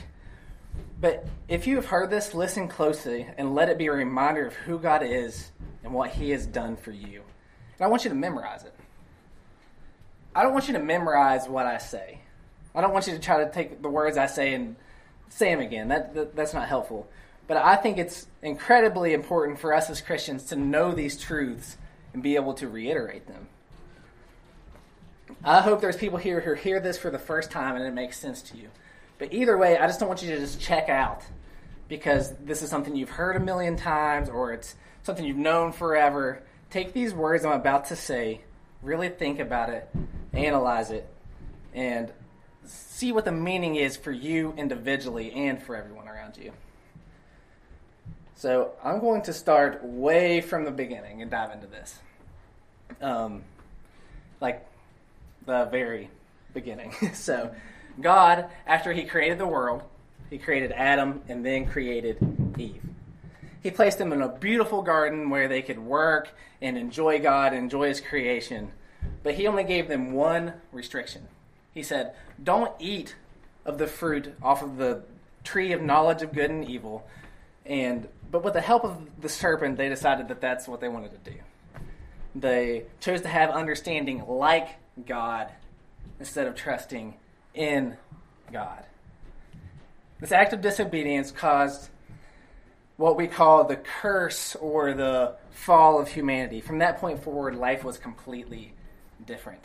But 0.99 1.27
if 1.47 1.67
you 1.67 1.75
have 1.75 1.85
heard 1.85 2.09
this, 2.09 2.33
listen 2.33 2.67
closely 2.67 3.27
and 3.37 3.53
let 3.53 3.69
it 3.69 3.77
be 3.77 3.87
a 3.87 3.91
reminder 3.91 4.45
of 4.45 4.53
who 4.53 4.79
God 4.79 5.03
is 5.03 5.51
and 5.83 5.93
what 5.93 6.11
He 6.11 6.31
has 6.31 6.45
done 6.45 6.75
for 6.77 6.91
you. 6.91 7.21
And 7.77 7.85
I 7.85 7.87
want 7.87 8.05
you 8.05 8.09
to 8.09 8.15
memorize 8.15 8.63
it. 8.63 8.73
I 10.33 10.43
don't 10.43 10.53
want 10.53 10.67
you 10.67 10.73
to 10.73 10.79
memorize 10.79 11.47
what 11.47 11.65
I 11.65 11.77
say. 11.77 12.19
I 12.73 12.81
don't 12.81 12.91
want 12.91 13.07
you 13.07 13.13
to 13.13 13.19
try 13.19 13.43
to 13.43 13.51
take 13.51 13.81
the 13.81 13.89
words 13.89 14.17
I 14.17 14.25
say 14.25 14.53
and 14.53 14.75
say 15.29 15.53
them 15.53 15.61
again. 15.61 15.87
That, 15.87 16.13
that 16.13 16.35
that's 16.35 16.53
not 16.53 16.67
helpful. 16.67 17.07
But 17.47 17.57
I 17.57 17.75
think 17.75 17.97
it's 17.97 18.27
incredibly 18.41 19.13
important 19.13 19.59
for 19.59 19.73
us 19.73 19.89
as 19.89 20.01
Christians 20.01 20.45
to 20.45 20.55
know 20.55 20.93
these 20.93 21.17
truths 21.17 21.77
and 22.13 22.23
be 22.23 22.35
able 22.35 22.53
to 22.55 22.67
reiterate 22.67 23.27
them. 23.27 23.47
I 25.43 25.61
hope 25.61 25.81
there's 25.81 25.97
people 25.97 26.17
here 26.17 26.41
who 26.41 26.53
hear 26.53 26.79
this 26.79 26.97
for 26.97 27.11
the 27.11 27.19
first 27.19 27.51
time 27.51 27.75
and 27.75 27.85
it 27.85 27.93
makes 27.93 28.17
sense 28.17 28.41
to 28.43 28.57
you. 28.57 28.69
But 29.17 29.33
either 29.33 29.57
way, 29.57 29.77
I 29.77 29.87
just 29.87 29.99
don't 29.99 30.09
want 30.09 30.21
you 30.21 30.31
to 30.31 30.39
just 30.39 30.59
check 30.59 30.89
out 30.89 31.23
because 31.87 32.33
this 32.43 32.61
is 32.61 32.69
something 32.69 32.95
you've 32.95 33.09
heard 33.09 33.35
a 33.35 33.39
million 33.39 33.77
times 33.77 34.29
or 34.29 34.51
it's 34.51 34.75
something 35.03 35.25
you've 35.25 35.37
known 35.37 35.71
forever. 35.71 36.41
Take 36.69 36.93
these 36.93 37.13
words 37.13 37.45
I'm 37.45 37.53
about 37.53 37.85
to 37.85 37.95
say, 37.95 38.41
really 38.81 39.09
think 39.09 39.39
about 39.39 39.69
it, 39.69 39.89
analyze 40.33 40.91
it, 40.91 41.07
and 41.73 42.11
see 42.65 43.11
what 43.11 43.25
the 43.25 43.31
meaning 43.31 43.75
is 43.75 43.95
for 43.95 44.11
you 44.11 44.53
individually 44.57 45.31
and 45.31 45.61
for 45.61 45.75
everyone 45.75 46.07
around 46.07 46.37
you. 46.37 46.51
So 48.35 48.71
I'm 48.83 48.99
going 48.99 49.21
to 49.23 49.33
start 49.33 49.83
way 49.83 50.41
from 50.41 50.65
the 50.65 50.71
beginning 50.71 51.21
and 51.21 51.31
dive 51.31 51.51
into 51.51 51.67
this. 51.67 51.99
Um, 53.01 53.43
like 54.41 54.65
the 55.45 55.65
very 55.65 56.09
beginning. 56.53 56.91
so 57.13 57.53
God, 57.99 58.49
after 58.67 58.93
he 58.93 59.03
created 59.03 59.37
the 59.37 59.47
world, 59.47 59.83
he 60.29 60.37
created 60.37 60.71
Adam 60.71 61.21
and 61.27 61.45
then 61.45 61.65
created 61.65 62.17
Eve. 62.57 62.81
He 63.61 63.71
placed 63.71 63.97
them 63.97 64.13
in 64.13 64.21
a 64.21 64.29
beautiful 64.29 64.81
garden 64.81 65.29
where 65.29 65.47
they 65.47 65.61
could 65.61 65.79
work 65.79 66.29
and 66.61 66.77
enjoy 66.77 67.19
God, 67.19 67.53
enjoy 67.53 67.87
his 67.87 68.01
creation. 68.01 68.71
But 69.23 69.35
he 69.35 69.47
only 69.47 69.63
gave 69.63 69.87
them 69.87 70.13
one 70.13 70.53
restriction. 70.71 71.27
He 71.73 71.83
said, 71.83 72.13
Don't 72.43 72.71
eat 72.79 73.15
of 73.65 73.77
the 73.77 73.87
fruit 73.87 74.35
off 74.41 74.61
of 74.61 74.77
the 74.77 75.03
tree 75.43 75.71
of 75.71 75.81
knowledge 75.81 76.21
of 76.21 76.33
good 76.33 76.49
and 76.49 76.67
evil. 76.69 77.07
And 77.65 78.07
but 78.31 78.43
with 78.43 78.53
the 78.53 78.61
help 78.61 78.83
of 78.83 79.21
the 79.21 79.29
serpent, 79.29 79.77
they 79.77 79.89
decided 79.89 80.27
that 80.27 80.41
that's 80.41 80.67
what 80.67 80.81
they 80.81 80.87
wanted 80.87 81.11
to 81.23 81.31
do. 81.31 81.37
They 82.35 82.83
chose 82.99 83.21
to 83.21 83.27
have 83.27 83.49
understanding 83.49 84.25
like 84.27 84.67
God 85.05 85.49
instead 86.19 86.47
of 86.47 86.55
trusting 86.55 87.15
in 87.55 87.97
God. 88.51 88.83
This 90.19 90.31
act 90.31 90.53
of 90.53 90.61
disobedience 90.61 91.31
caused 91.31 91.89
what 92.97 93.17
we 93.17 93.27
call 93.27 93.65
the 93.65 93.75
curse 93.75 94.55
or 94.55 94.93
the 94.93 95.35
fall 95.51 95.99
of 95.99 96.07
humanity. 96.07 96.61
From 96.61 96.79
that 96.79 96.99
point 96.99 97.23
forward, 97.23 97.55
life 97.55 97.83
was 97.83 97.97
completely 97.97 98.73
different. 99.25 99.61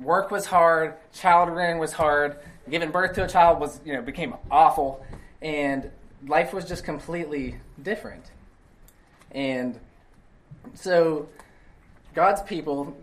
Work 0.00 0.30
was 0.30 0.46
hard, 0.46 0.94
child 1.12 1.50
rearing 1.50 1.78
was 1.78 1.92
hard, 1.92 2.38
giving 2.68 2.90
birth 2.90 3.12
to 3.14 3.24
a 3.24 3.28
child 3.28 3.60
was, 3.60 3.80
you 3.84 3.92
know, 3.92 4.02
became 4.02 4.34
awful, 4.50 5.04
and 5.40 5.90
life 6.26 6.52
was 6.52 6.64
just 6.64 6.84
completely 6.84 7.56
different. 7.80 8.24
And 9.30 9.78
so 10.74 11.28
God's 12.14 12.42
people, 12.42 12.96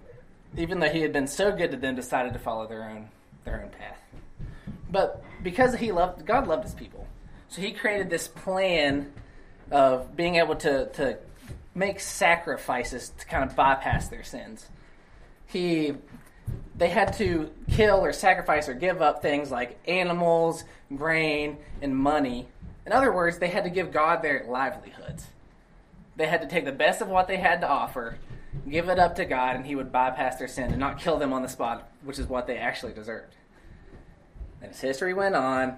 even 0.57 0.79
though 0.79 0.89
he 0.89 0.99
had 0.99 1.13
been 1.13 1.27
so 1.27 1.51
good 1.53 1.71
to 1.71 1.77
them, 1.77 1.95
decided 1.95 2.33
to 2.33 2.39
follow 2.39 2.67
their 2.67 2.83
own 2.83 3.09
their 3.49 3.63
own 3.63 3.69
path. 3.69 3.99
But 4.91 5.23
because 5.43 5.75
he 5.75 5.91
loved 5.91 6.25
God 6.25 6.47
loved 6.47 6.63
his 6.63 6.73
people. 6.73 7.07
So 7.49 7.61
he 7.61 7.71
created 7.71 8.09
this 8.09 8.27
plan 8.27 9.11
of 9.71 10.15
being 10.15 10.35
able 10.35 10.55
to, 10.57 10.87
to 10.93 11.17
make 11.73 11.99
sacrifices 11.99 13.11
to 13.17 13.25
kind 13.25 13.43
of 13.49 13.55
bypass 13.55 14.07
their 14.07 14.23
sins. 14.23 14.67
He 15.47 15.93
they 16.75 16.89
had 16.89 17.13
to 17.17 17.51
kill 17.69 18.03
or 18.03 18.13
sacrifice 18.13 18.69
or 18.69 18.73
give 18.73 19.01
up 19.01 19.21
things 19.21 19.51
like 19.51 19.77
animals, 19.87 20.63
grain, 20.95 21.57
and 21.81 21.95
money. 21.95 22.47
In 22.85 22.93
other 22.93 23.11
words, 23.11 23.37
they 23.37 23.49
had 23.49 23.65
to 23.65 23.69
give 23.69 23.91
God 23.91 24.21
their 24.21 24.45
livelihoods. 24.47 25.27
They 26.15 26.27
had 26.27 26.41
to 26.41 26.47
take 26.47 26.65
the 26.65 26.71
best 26.71 27.01
of 27.01 27.07
what 27.07 27.27
they 27.27 27.37
had 27.37 27.61
to 27.61 27.69
offer, 27.69 28.17
give 28.69 28.89
it 28.89 28.97
up 28.97 29.15
to 29.15 29.25
God, 29.25 29.57
and 29.57 29.65
He 29.65 29.75
would 29.75 29.91
bypass 29.91 30.37
their 30.37 30.47
sin 30.47 30.71
and 30.71 30.79
not 30.79 30.99
kill 30.99 31.17
them 31.17 31.33
on 31.33 31.41
the 31.41 31.49
spot, 31.49 31.89
which 32.03 32.17
is 32.17 32.27
what 32.27 32.47
they 32.47 32.57
actually 32.57 32.93
deserved. 32.93 33.35
And 34.61 34.71
as 34.71 34.81
history 34.81 35.13
went 35.13 35.35
on, 35.35 35.77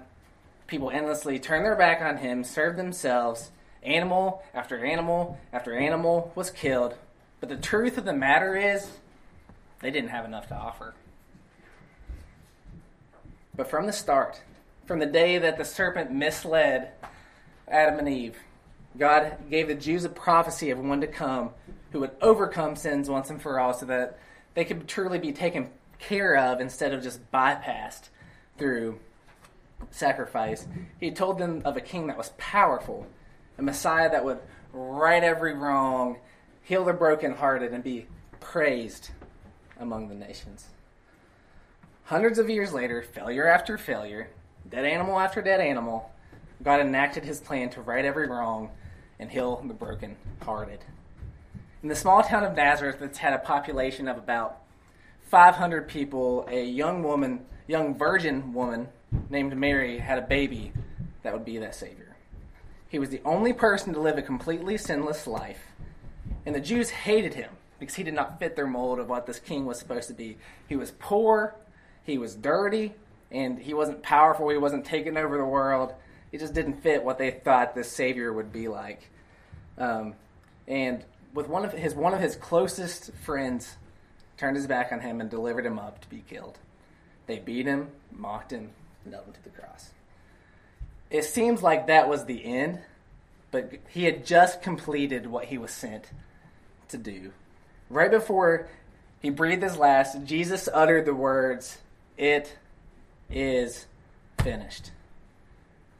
people 0.66 0.90
endlessly 0.90 1.38
turned 1.38 1.64
their 1.64 1.76
back 1.76 2.00
on 2.02 2.18
him, 2.18 2.44
served 2.44 2.78
themselves. 2.78 3.50
Animal 3.82 4.42
after 4.54 4.84
animal 4.84 5.38
after 5.52 5.76
animal 5.76 6.32
was 6.34 6.50
killed. 6.50 6.94
But 7.40 7.48
the 7.48 7.56
truth 7.56 7.98
of 7.98 8.04
the 8.04 8.12
matter 8.12 8.56
is, 8.56 8.88
they 9.80 9.90
didn't 9.90 10.10
have 10.10 10.24
enough 10.24 10.48
to 10.48 10.54
offer. 10.54 10.94
But 13.54 13.68
from 13.68 13.86
the 13.86 13.92
start, 13.92 14.40
from 14.86 15.00
the 15.00 15.06
day 15.06 15.38
that 15.38 15.58
the 15.58 15.64
serpent 15.64 16.12
misled 16.12 16.92
Adam 17.68 17.98
and 17.98 18.08
Eve, 18.08 18.36
God 18.96 19.36
gave 19.50 19.68
the 19.68 19.74
Jews 19.74 20.04
a 20.04 20.08
prophecy 20.08 20.70
of 20.70 20.78
one 20.78 21.00
to 21.00 21.06
come 21.06 21.50
who 21.90 22.00
would 22.00 22.12
overcome 22.20 22.76
sins 22.76 23.10
once 23.10 23.30
and 23.30 23.40
for 23.40 23.58
all 23.58 23.74
so 23.74 23.86
that 23.86 24.18
they 24.54 24.64
could 24.64 24.86
truly 24.86 25.18
be 25.18 25.32
taken 25.32 25.70
care 25.98 26.36
of 26.36 26.60
instead 26.60 26.92
of 26.92 27.02
just 27.02 27.30
bypassed 27.32 28.08
through 28.62 28.96
sacrifice. 29.90 30.68
He 31.00 31.10
told 31.10 31.38
them 31.38 31.62
of 31.64 31.76
a 31.76 31.80
king 31.80 32.06
that 32.06 32.16
was 32.16 32.30
powerful, 32.38 33.08
a 33.58 33.62
Messiah 33.62 34.08
that 34.08 34.24
would 34.24 34.38
right 34.72 35.24
every 35.24 35.52
wrong, 35.52 36.18
heal 36.62 36.84
the 36.84 36.92
brokenhearted, 36.92 37.72
and 37.72 37.82
be 37.82 38.06
praised 38.38 39.10
among 39.80 40.06
the 40.06 40.14
nations. 40.14 40.68
Hundreds 42.04 42.38
of 42.38 42.48
years 42.48 42.72
later, 42.72 43.02
failure 43.02 43.48
after 43.48 43.76
failure, 43.76 44.30
dead 44.70 44.84
animal 44.84 45.18
after 45.18 45.42
dead 45.42 45.60
animal, 45.60 46.12
God 46.62 46.78
enacted 46.78 47.24
his 47.24 47.40
plan 47.40 47.68
to 47.70 47.80
right 47.80 48.04
every 48.04 48.28
wrong 48.28 48.70
and 49.18 49.28
heal 49.28 49.60
the 49.66 49.74
brokenhearted. 49.74 50.84
In 51.82 51.88
the 51.88 51.96
small 51.96 52.22
town 52.22 52.44
of 52.44 52.54
Nazareth, 52.54 52.98
that's 53.00 53.18
had 53.18 53.32
a 53.32 53.38
population 53.38 54.06
of 54.06 54.18
about 54.18 54.61
500 55.32 55.88
people, 55.88 56.46
a 56.50 56.62
young 56.62 57.02
woman 57.02 57.46
young 57.66 57.96
virgin 57.96 58.52
woman 58.52 58.86
named 59.30 59.56
Mary 59.56 59.96
had 59.96 60.18
a 60.18 60.26
baby 60.26 60.72
that 61.22 61.32
would 61.32 61.46
be 61.46 61.56
that 61.56 61.74
Savior. 61.74 62.14
He 62.90 62.98
was 62.98 63.08
the 63.08 63.22
only 63.24 63.54
person 63.54 63.94
to 63.94 64.00
live 64.00 64.18
a 64.18 64.22
completely 64.22 64.76
sinless 64.76 65.26
life, 65.26 65.68
and 66.44 66.54
the 66.54 66.60
Jews 66.60 66.90
hated 66.90 67.32
him 67.32 67.50
because 67.80 67.94
he 67.94 68.02
did 68.02 68.12
not 68.12 68.38
fit 68.40 68.56
their 68.56 68.66
mold 68.66 68.98
of 68.98 69.08
what 69.08 69.24
this 69.24 69.38
king 69.38 69.64
was 69.64 69.78
supposed 69.78 70.08
to 70.08 70.14
be. 70.14 70.36
He 70.68 70.76
was 70.76 70.90
poor, 70.98 71.54
he 72.04 72.18
was 72.18 72.34
dirty, 72.34 72.92
and 73.30 73.58
he 73.58 73.72
wasn't 73.72 74.02
powerful, 74.02 74.50
he 74.50 74.58
wasn't 74.58 74.84
taking 74.84 75.16
over 75.16 75.38
the 75.38 75.46
world. 75.46 75.94
He 76.30 76.36
just 76.36 76.52
didn't 76.52 76.82
fit 76.82 77.02
what 77.02 77.16
they 77.16 77.30
thought 77.30 77.74
this 77.74 77.90
Savior 77.90 78.34
would 78.34 78.52
be 78.52 78.68
like. 78.68 79.08
Um, 79.78 80.12
and 80.68 81.02
with 81.32 81.48
one 81.48 81.64
of 81.64 81.72
his 81.72 81.94
one 81.94 82.12
of 82.12 82.20
his 82.20 82.36
closest 82.36 83.14
friends 83.24 83.76
turned 84.42 84.56
his 84.56 84.66
back 84.66 84.90
on 84.90 84.98
him 84.98 85.20
and 85.20 85.30
delivered 85.30 85.64
him 85.64 85.78
up 85.78 86.00
to 86.00 86.08
be 86.08 86.24
killed. 86.28 86.58
They 87.28 87.38
beat 87.38 87.64
him, 87.64 87.90
mocked 88.10 88.50
him, 88.50 88.70
nailed 89.06 89.26
him 89.26 89.32
to 89.34 89.44
the 89.44 89.50
cross. 89.50 89.90
It 91.10 91.22
seems 91.22 91.62
like 91.62 91.86
that 91.86 92.08
was 92.08 92.24
the 92.24 92.44
end, 92.44 92.80
but 93.52 93.70
he 93.88 94.02
had 94.02 94.26
just 94.26 94.60
completed 94.60 95.28
what 95.28 95.44
he 95.44 95.58
was 95.58 95.70
sent 95.70 96.06
to 96.88 96.98
do. 96.98 97.30
Right 97.88 98.10
before 98.10 98.66
he 99.20 99.30
breathed 99.30 99.62
his 99.62 99.76
last, 99.76 100.24
Jesus 100.24 100.68
uttered 100.74 101.04
the 101.04 101.14
words, 101.14 101.78
It 102.18 102.58
is 103.30 103.86
finished. 104.42 104.90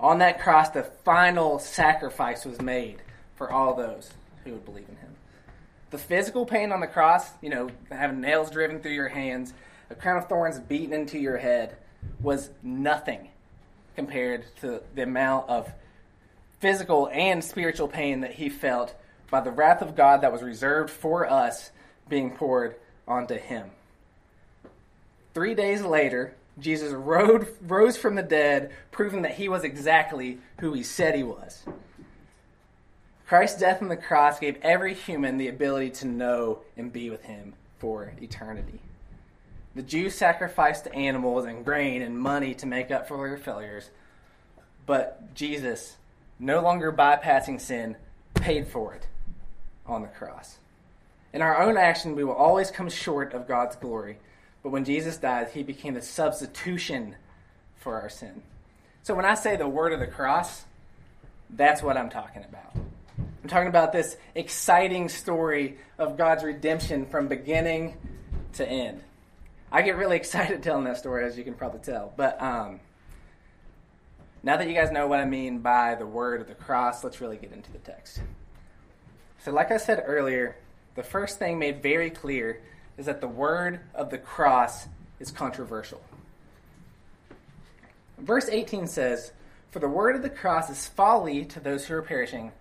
On 0.01 0.19
that 0.19 0.41
cross, 0.41 0.71
the 0.71 0.83
final 0.83 1.61
sacrifice 1.61 2.45
was 2.45 2.61
made 2.61 3.03
for 3.37 3.53
all 3.53 3.77
those 3.77 4.11
who 4.43 4.51
would 4.55 4.65
believe 4.65 4.89
in 4.89 4.97
him. 4.97 5.12
The 5.93 5.99
physical 5.99 6.47
pain 6.47 6.73
on 6.73 6.81
the 6.81 6.87
cross, 6.87 7.31
you 7.43 7.51
know, 7.51 7.69
having 7.91 8.23
nails 8.23 8.51
driven 8.51 8.81
through 8.81 8.93
your 8.93 9.11
hands, 9.11 9.53
a 9.91 9.95
crown 9.95 10.17
of 10.17 10.27
thorns 10.27 10.59
beaten 10.59 10.95
into 10.95 11.19
your 11.19 11.37
head 11.37 11.77
was 12.19 12.49
nothing 12.63 13.29
compared 13.95 14.45
to 14.63 14.81
the 14.95 15.03
amount 15.03 15.51
of 15.51 15.71
physical 16.61 17.11
and 17.13 17.45
spiritual 17.45 17.89
pain 17.89 18.23
that 18.23 18.33
he 18.33 18.49
felt 18.49 18.95
by 19.31 19.43
the 19.43 19.51
wrath 19.51 19.83
of 19.83 19.95
God 19.95 20.23
that 20.23 20.33
was 20.33 20.43
reserved 20.43 20.89
for 20.89 21.29
us 21.29 21.71
being 22.09 22.31
poured 22.31 22.77
onto 23.07 23.35
him. 23.35 23.71
Three 25.35 25.55
days 25.55 25.83
later, 25.83 26.35
Jesus 26.59 26.93
rode, 26.95 27.49
rose 27.61 27.99
from 27.99 28.15
the 28.15 28.23
dead, 28.23 28.73
proving 28.93 29.23
that 29.23 29.35
he 29.35 29.51
was 29.51 29.63
exactly 29.63 30.39
who 30.61 30.73
he 30.73 30.85
said 30.85 31.15
he 31.15 31.23
was. 31.23 31.63
Christ's 33.33 33.61
death 33.61 33.81
on 33.81 33.89
the 33.89 33.97
cross 33.97 34.39
gave 34.39 34.59
every 34.61 34.93
human 34.93 35.39
the 35.39 35.49
ability 35.49 35.89
to 35.89 36.07
know 36.07 36.59
and 36.77 36.93
be 36.93 37.09
with 37.09 37.23
him 37.23 37.55
for 37.79 38.13
eternity. 38.21 38.79
The 39.75 39.81
Jews 39.81 40.15
sacrificed 40.15 40.87
animals 40.93 41.47
and 41.47 41.65
grain 41.65 42.03
and 42.03 42.19
money 42.19 42.53
to 42.57 42.67
make 42.67 42.91
up 42.91 43.09
for 43.09 43.27
their 43.27 43.39
failures, 43.39 43.89
but 44.85 45.35
Jesus, 45.35 45.97
no 46.39 46.61
longer 46.61 46.93
bypassing 46.93 47.59
sin, 47.59 47.97
paid 48.35 48.69
for 48.69 48.93
it 48.93 49.07
on 49.87 50.03
the 50.03 50.09
cross. 50.09 50.59
In 51.33 51.41
our 51.41 51.63
own 51.63 51.79
action, 51.79 52.15
we 52.15 52.25
will 52.25 52.35
always 52.35 52.71
come 52.71 52.91
short 52.91 53.33
of 53.33 53.49
God's 53.49 53.77
glory, 53.77 54.19
but 54.63 54.73
when 54.73 54.85
Jesus 54.85 55.17
died, 55.17 55.49
he 55.55 55.63
became 55.63 55.95
the 55.95 56.03
substitution 56.03 57.15
for 57.79 57.99
our 57.99 58.11
sin. 58.11 58.43
So 59.03 59.15
when 59.15 59.25
I 59.25 59.33
say 59.33 59.57
the 59.57 59.67
word 59.67 59.95
of 59.95 60.01
the 60.01 60.07
cross, 60.07 60.65
that's 61.49 61.83
what 61.83 61.97
I'm 61.97 62.11
talking 62.11 62.45
about. 62.45 62.82
I'm 63.43 63.49
talking 63.49 63.69
about 63.69 63.93
this 63.93 64.17
exciting 64.37 65.09
story 65.09 65.79
of 65.99 66.17
God's 66.17 66.45
redemption 66.45 67.07
from 67.07 67.27
beginning 67.27 67.97
to 68.55 68.69
end. 68.69 69.03
I 69.73 69.83
get 69.83 69.97
really 69.97 70.17
excited 70.23 70.63
telling 70.63 70.85
that 70.85 70.99
story, 70.99 71.25
as 71.25 71.37
you 71.37 71.43
can 71.43 71.55
probably 71.55 71.81
tell. 71.81 72.13
But 72.17 72.41
um, 72.41 72.79
now 74.45 74.57
that 74.57 74.69
you 74.69 74.75
guys 74.75 74.93
know 74.93 75.09
what 75.09 75.19
I 75.19 75.25
mean 75.25 75.59
by 75.59 75.97
the 75.97 76.07
word 76.07 76.41
of 76.41 76.47
the 76.47 76.55
cross, 76.55 77.03
let's 77.03 77.21
really 77.21 77.37
get 77.37 77.53
into 77.53 77.73
the 77.73 77.79
text. 77.79 78.23
So, 79.41 79.51
like 79.51 79.73
I 79.73 79.77
said 79.77 80.05
earlier, 80.07 80.57
the 80.95 81.03
first 81.03 81.41
thing 81.41 81.59
made 81.59 81.83
very 81.83 82.11
clear 82.11 82.63
is 82.97 83.07
that 83.07 83.21
the 83.21 83.29
word 83.29 83.81
of 83.93 84.11
the 84.11 84.19
cross 84.19 84.87
is 85.19 85.33
controversial. 85.33 86.01
Verse 88.19 88.49
18 88.49 88.87
says, 88.87 89.33
For 89.73 89.81
the 89.81 89.89
word 89.89 90.15
of 90.15 90.23
the 90.23 90.31
cross 90.31 90.71
is 90.71 90.87
folly 90.87 91.45
to 91.47 91.59
those 91.59 91.87
who 91.87 91.95
are 91.95 92.03
perishing, 92.03 92.53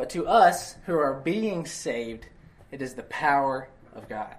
but 0.00 0.08
to 0.08 0.26
us 0.26 0.76
who 0.86 0.98
are 0.98 1.12
being 1.12 1.66
saved, 1.66 2.24
it 2.70 2.80
is 2.80 2.94
the 2.94 3.02
power 3.02 3.68
of 3.94 4.08
God. 4.08 4.34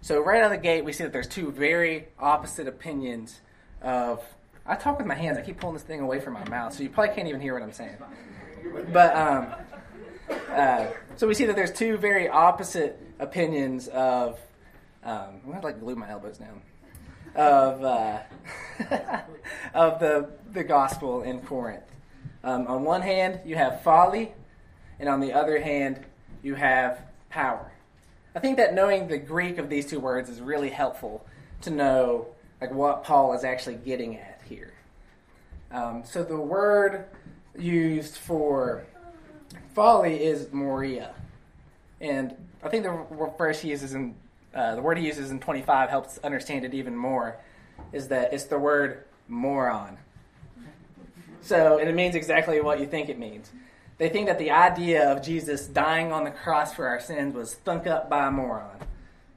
So, 0.00 0.20
right 0.20 0.40
out 0.40 0.46
of 0.46 0.50
the 0.50 0.56
gate, 0.56 0.84
we 0.84 0.92
see 0.92 1.04
that 1.04 1.12
there's 1.12 1.28
two 1.28 1.52
very 1.52 2.08
opposite 2.18 2.66
opinions 2.66 3.40
of. 3.80 4.24
I 4.66 4.74
talk 4.74 4.98
with 4.98 5.06
my 5.06 5.14
hands. 5.14 5.38
I 5.38 5.42
keep 5.42 5.60
pulling 5.60 5.74
this 5.74 5.84
thing 5.84 6.00
away 6.00 6.18
from 6.18 6.32
my 6.32 6.48
mouth, 6.48 6.74
so 6.74 6.82
you 6.82 6.88
probably 6.88 7.14
can't 7.14 7.28
even 7.28 7.40
hear 7.40 7.54
what 7.54 7.62
I'm 7.62 7.72
saying. 7.72 7.94
But 8.92 9.14
um, 9.14 9.54
uh, 10.50 10.86
so 11.14 11.28
we 11.28 11.34
see 11.34 11.44
that 11.44 11.54
there's 11.54 11.72
two 11.72 11.96
very 11.96 12.28
opposite 12.28 13.00
opinions 13.20 13.86
of. 13.86 14.36
Um, 15.04 15.42
I'm 15.44 15.52
gonna 15.52 15.62
like 15.62 15.78
glue 15.78 15.94
my 15.94 16.10
elbows 16.10 16.38
down 16.38 16.60
of 17.36 17.84
uh, 17.84 18.18
of 19.74 20.00
the 20.00 20.28
the 20.50 20.64
gospel 20.64 21.22
in 21.22 21.40
Corinth. 21.42 21.84
Um, 22.42 22.66
on 22.66 22.82
one 22.82 23.02
hand, 23.02 23.38
you 23.44 23.54
have 23.54 23.82
folly, 23.82 24.32
and 24.98 25.08
on 25.08 25.20
the 25.20 25.32
other 25.32 25.60
hand, 25.60 26.00
you 26.42 26.54
have 26.54 27.00
power. 27.28 27.70
I 28.34 28.38
think 28.38 28.56
that 28.58 28.74
knowing 28.74 29.08
the 29.08 29.18
Greek 29.18 29.58
of 29.58 29.68
these 29.68 29.86
two 29.86 30.00
words 30.00 30.28
is 30.28 30.40
really 30.40 30.70
helpful 30.70 31.26
to 31.62 31.70
know 31.70 32.26
like 32.60 32.72
what 32.72 33.04
Paul 33.04 33.34
is 33.34 33.44
actually 33.44 33.76
getting 33.76 34.16
at 34.16 34.40
here. 34.48 34.72
Um, 35.70 36.02
so 36.04 36.22
the 36.22 36.36
word 36.36 37.06
used 37.58 38.16
for 38.16 38.86
folly 39.74 40.22
is 40.22 40.52
moria, 40.52 41.14
and 42.00 42.34
I 42.62 42.68
think 42.68 42.84
the 42.84 43.30
verse 43.38 43.60
he 43.60 43.70
uses 43.70 43.94
in 43.94 44.14
uh, 44.54 44.74
the 44.74 44.82
word 44.82 44.96
he 44.98 45.06
uses 45.06 45.30
in 45.30 45.38
25 45.38 45.90
helps 45.90 46.18
understand 46.18 46.64
it 46.64 46.72
even 46.72 46.96
more. 46.96 47.36
Is 47.92 48.08
that 48.08 48.32
it's 48.32 48.44
the 48.44 48.58
word 48.58 49.04
moron. 49.28 49.98
So, 51.42 51.78
and 51.78 51.88
it 51.88 51.94
means 51.94 52.14
exactly 52.14 52.60
what 52.60 52.80
you 52.80 52.86
think 52.86 53.08
it 53.08 53.18
means. 53.18 53.50
They 53.98 54.08
think 54.10 54.26
that 54.26 54.38
the 54.38 54.50
idea 54.50 55.10
of 55.10 55.22
Jesus 55.22 55.66
dying 55.66 56.12
on 56.12 56.24
the 56.24 56.30
cross 56.30 56.74
for 56.74 56.86
our 56.86 57.00
sins 57.00 57.34
was 57.34 57.54
thunk 57.54 57.86
up 57.86 58.10
by 58.10 58.26
a 58.26 58.30
moron. 58.30 58.78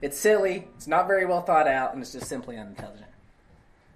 It's 0.01 0.17
silly, 0.17 0.67
it's 0.75 0.87
not 0.87 1.07
very 1.07 1.25
well 1.25 1.41
thought 1.41 1.67
out, 1.67 1.93
and 1.93 2.01
it's 2.01 2.11
just 2.11 2.27
simply 2.27 2.57
unintelligent. 2.57 3.05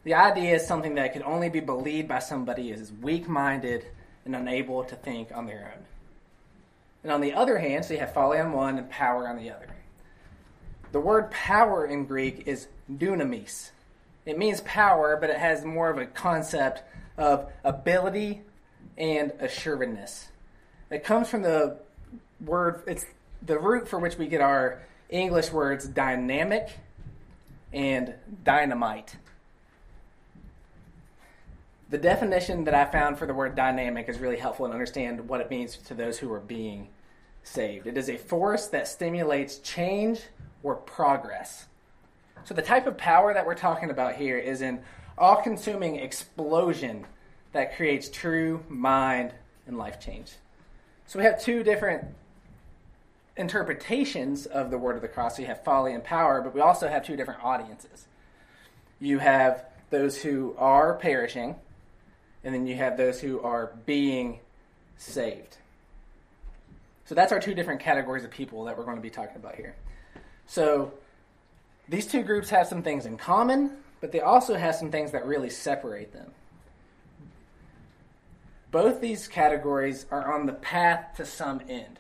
The 0.04 0.14
idea 0.16 0.56
is 0.56 0.68
something 0.68 0.96
that 0.96 1.14
could 1.14 1.22
only 1.22 1.50
be 1.50 1.62
believed 1.62 2.08
by 2.08 2.20
somebody 2.20 2.70
who 2.70 2.76
is 2.76 2.92
weak 2.92 3.28
minded 3.28 3.86
and 4.26 4.36
unable 4.36 4.84
to 4.84 4.96
think 4.96 5.30
on 5.34 5.46
their 5.46 5.74
own. 5.76 5.86
And 7.04 7.12
on 7.12 7.22
the 7.22 7.34
other 7.34 7.58
hand, 7.58 7.86
so 7.86 7.94
you 7.94 8.00
have 8.00 8.14
folly 8.14 8.40
on 8.40 8.54
one 8.54 8.78
and 8.78 8.90
power 8.90 9.28
on 9.28 9.38
the 9.38 9.52
other. 9.52 9.68
The 10.92 11.00
word 11.00 11.32
power 11.32 11.86
in 11.86 12.06
Greek 12.06 12.48
is 12.48 12.68
dunamis. 12.92 13.72
It 14.26 14.38
means 14.38 14.62
power, 14.62 15.18
but 15.20 15.30
it 15.30 15.38
has 15.38 15.66
more 15.66 15.90
of 15.90 15.98
a 15.98 16.06
concept 16.06 16.84
of 17.18 17.52
ability 17.64 18.42
and 18.98 19.32
assuredness. 19.40 20.30
It 20.94 21.04
comes 21.04 21.28
from 21.28 21.42
the 21.42 21.78
word, 22.40 22.84
it's 22.86 23.04
the 23.42 23.58
root 23.58 23.88
for 23.88 23.98
which 23.98 24.16
we 24.16 24.28
get 24.28 24.42
our 24.42 24.84
English 25.10 25.52
words 25.52 25.88
dynamic 25.88 26.70
and 27.74 28.14
dynamite. 28.44 29.16
The 31.90 31.98
definition 31.98 32.66
that 32.66 32.76
I 32.76 32.86
found 32.86 33.18
for 33.18 33.26
the 33.26 33.34
word 33.34 33.56
dynamic 33.56 34.08
is 34.08 34.20
really 34.20 34.38
helpful 34.38 34.68
to 34.68 34.72
understand 34.72 35.28
what 35.28 35.42
it 35.42 35.50
means 35.50 35.78
to 35.78 35.96
those 35.96 36.20
who 36.20 36.32
are 36.32 36.40
being 36.40 36.90
saved. 37.44 37.88
It 37.88 37.98
is 37.98 38.08
a 38.08 38.18
force 38.18 38.68
that 38.68 38.88
stimulates 38.88 39.58
change 39.60 40.22
or 40.62 40.76
progress. 40.76 41.66
So, 42.46 42.54
the 42.54 42.62
type 42.62 42.86
of 42.86 42.98
power 42.98 43.34
that 43.34 43.48
we're 43.48 43.56
talking 43.56 43.90
about 43.90 44.16
here 44.16 44.38
is 44.38 44.62
an 44.62 44.82
all 45.18 45.38
consuming 45.38 45.96
explosion 45.96 47.06
that 47.52 47.76
creates 47.76 48.10
true 48.10 48.64
mind 48.70 49.34
and 49.66 49.78
life 49.78 50.00
change. 50.00 50.34
So, 51.06 51.20
we 51.20 51.26
have 51.26 51.42
two 51.42 51.64
different 51.64 52.06
interpretations 53.36 54.46
of 54.46 54.72
the 54.72 54.78
word 54.78 54.96
of 54.96 55.02
the 55.02 55.08
cross. 55.08 55.40
You 55.40 55.46
have 55.48 55.64
folly 55.64 55.94
and 55.94 56.04
power, 56.04 56.42
but 56.42 56.54
we 56.54 56.62
also 56.62 56.88
have 56.88 57.06
two 57.06 57.16
different 57.16 57.44
audiences. 57.44 58.08
You 59.00 59.20
have 59.20 59.66
those 59.90 60.22
who 60.22 60.56
are 60.58 60.94
perishing, 60.96 61.56
and 62.44 62.54
then 62.54 62.68
you 62.68 62.76
have 62.76 62.98
those 62.98 63.20
who 63.22 63.42
are 63.42 63.74
being 63.86 64.40
saved. 64.98 65.58
So 67.06 67.16
that's 67.16 67.32
our 67.32 67.40
two 67.40 67.54
different 67.54 67.82
categories 67.82 68.24
of 68.24 68.32
people 68.32 68.64
that 68.66 68.78
we're 68.78 68.86
going 68.86 68.98
to 68.98 69.02
be 69.02 69.10
talking 69.10 69.36
about 69.36 69.56
here. 69.56 69.76
So 70.48 70.94
these 71.90 72.08
two 72.08 72.24
groups 72.24 72.50
have 72.50 72.68
some 72.68 72.82
things 72.82 73.06
in 73.06 73.18
common, 73.18 73.72
but 74.00 74.12
they 74.12 74.22
also 74.22 74.56
have 74.56 74.76
some 74.76 74.92
things 74.92 75.12
that 75.12 75.26
really 75.26 75.50
separate 75.50 76.14
them. 76.14 76.32
Both 78.74 79.02
these 79.02 79.28
categories 79.28 80.08
are 80.10 80.34
on 80.34 80.48
the 80.48 80.54
path 80.54 81.16
to 81.18 81.28
some 81.28 81.62
end. 81.70 82.00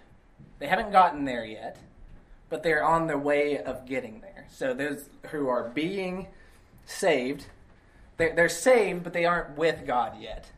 They 0.57 0.65
haven't 0.65 0.91
gotten 0.91 1.23
there 1.23 1.45
yet, 1.45 1.77
but 2.49 2.63
they're 2.63 2.83
on 2.83 3.05
the 3.05 3.17
way 3.17 3.59
of 3.59 3.85
getting 3.85 4.21
there. 4.21 4.47
So 4.49 4.73
those 4.73 5.07
who 5.29 5.49
are 5.49 5.69
being 5.69 6.29
saved, 6.87 7.45
they're, 8.17 8.35
they're 8.35 8.49
saved, 8.49 9.03
but 9.03 9.13
they 9.13 9.23
aren't 9.23 9.55
with 9.55 9.85
God 9.85 10.19
yet. 10.19 10.49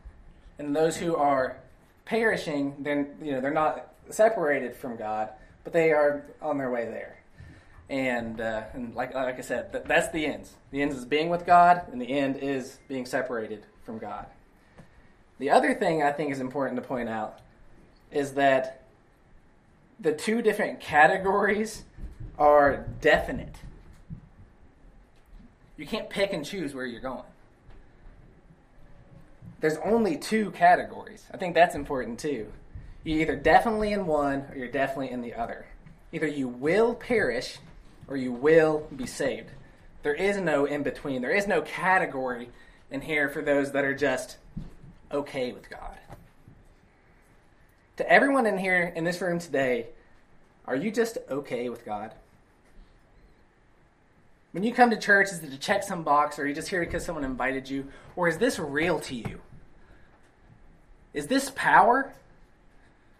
And 0.58 0.74
those 0.74 0.96
who 0.96 1.16
are 1.16 1.58
perishing, 2.06 2.76
then 2.78 3.08
you 3.20 3.32
know 3.32 3.42
they're 3.42 3.52
not 3.52 3.92
separated 4.08 4.74
from 4.74 4.96
God, 4.96 5.28
but 5.64 5.74
they 5.74 5.90
are 5.90 6.24
on 6.40 6.56
their 6.56 6.70
way 6.70 6.86
there. 6.86 7.18
And 7.90 8.40
uh, 8.40 8.62
and 8.72 8.94
like 8.94 9.12
like 9.12 9.36
I 9.36 9.42
said, 9.42 9.70
th- 9.70 9.84
that's 9.86 10.08
the 10.12 10.24
ends. 10.24 10.54
The 10.70 10.80
ends 10.80 10.96
is 10.96 11.04
being 11.04 11.28
with 11.28 11.44
God, 11.44 11.82
and 11.92 12.00
the 12.00 12.08
end 12.08 12.38
is 12.38 12.78
being 12.88 13.04
separated 13.04 13.66
from 13.84 13.98
God. 13.98 14.24
The 15.38 15.50
other 15.50 15.74
thing 15.74 16.02
I 16.02 16.12
think 16.12 16.32
is 16.32 16.40
important 16.40 16.80
to 16.80 16.86
point 16.86 17.08
out 17.08 17.40
is 18.10 18.32
that 18.32 18.82
the 20.00 20.12
two 20.12 20.42
different 20.42 20.80
categories 20.80 21.84
are 22.38 22.86
definite. 23.00 23.56
You 25.76 25.86
can't 25.86 26.08
pick 26.08 26.32
and 26.32 26.44
choose 26.44 26.74
where 26.74 26.86
you're 26.86 27.00
going. 27.00 27.24
There's 29.60 29.78
only 29.78 30.16
two 30.16 30.50
categories. 30.52 31.24
I 31.32 31.36
think 31.36 31.54
that's 31.54 31.74
important 31.74 32.18
too. 32.18 32.52
You're 33.04 33.20
either 33.20 33.36
definitely 33.36 33.92
in 33.92 34.06
one 34.06 34.46
or 34.50 34.56
you're 34.56 34.68
definitely 34.68 35.10
in 35.10 35.20
the 35.20 35.34
other. 35.34 35.66
Either 36.12 36.26
you 36.26 36.48
will 36.48 36.94
perish 36.94 37.58
or 38.08 38.16
you 38.16 38.32
will 38.32 38.86
be 38.94 39.06
saved. 39.06 39.50
There 40.02 40.14
is 40.14 40.36
no 40.38 40.66
in 40.66 40.82
between. 40.82 41.22
There 41.22 41.34
is 41.34 41.46
no 41.46 41.62
category 41.62 42.50
in 42.90 43.00
here 43.00 43.28
for 43.28 43.42
those 43.42 43.72
that 43.72 43.84
are 43.84 43.94
just 43.94 44.36
okay 45.12 45.52
with 45.52 45.68
God. 45.70 45.98
To 47.98 48.10
everyone 48.10 48.46
in 48.46 48.58
here 48.58 48.92
in 48.94 49.04
this 49.04 49.20
room 49.20 49.38
today, 49.38 49.86
are 50.66 50.76
you 50.76 50.90
just 50.90 51.18
okay 51.30 51.68
with 51.68 51.84
God? 51.84 52.12
When 54.52 54.62
you 54.62 54.72
come 54.72 54.90
to 54.90 54.96
church, 54.96 55.28
is 55.28 55.42
it 55.42 55.50
to 55.50 55.58
check 55.58 55.82
some 55.82 56.02
box, 56.02 56.38
or 56.38 56.42
are 56.42 56.46
you 56.46 56.54
just 56.54 56.68
here 56.68 56.80
because 56.80 57.04
someone 57.04 57.24
invited 57.24 57.68
you? 57.68 57.88
Or 58.16 58.28
is 58.28 58.38
this 58.38 58.58
real 58.58 59.00
to 59.00 59.14
you? 59.14 59.40
Is 61.12 61.26
this 61.26 61.50
power? 61.54 62.12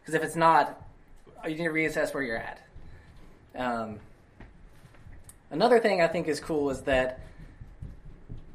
Because 0.01 0.15
if 0.15 0.23
it's 0.23 0.37
not, 0.37 0.83
you 1.45 1.51
need 1.51 1.65
to 1.65 1.71
reassess 1.71 2.15
where 2.15 2.23
you're 2.23 2.39
at. 2.39 2.61
Um, 3.55 4.01
another 5.51 5.79
thing 5.79 6.01
I 6.01 6.07
think 6.07 6.29
is 6.29 6.41
cool 6.41 6.71
is 6.71 6.83
that 6.83 7.21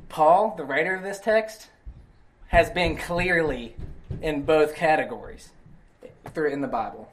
Paul, 0.10 0.56
the 0.58 0.64
writer 0.64 0.96
of 0.96 1.04
this 1.04 1.20
text, 1.20 1.68
has 2.52 2.70
been 2.70 2.96
clearly 2.96 3.76
in 4.22 4.44
both 4.44 4.76
categories 4.76 5.50
through 6.34 6.52
in 6.52 6.62
the 6.62 6.68
Bible. 6.68 7.12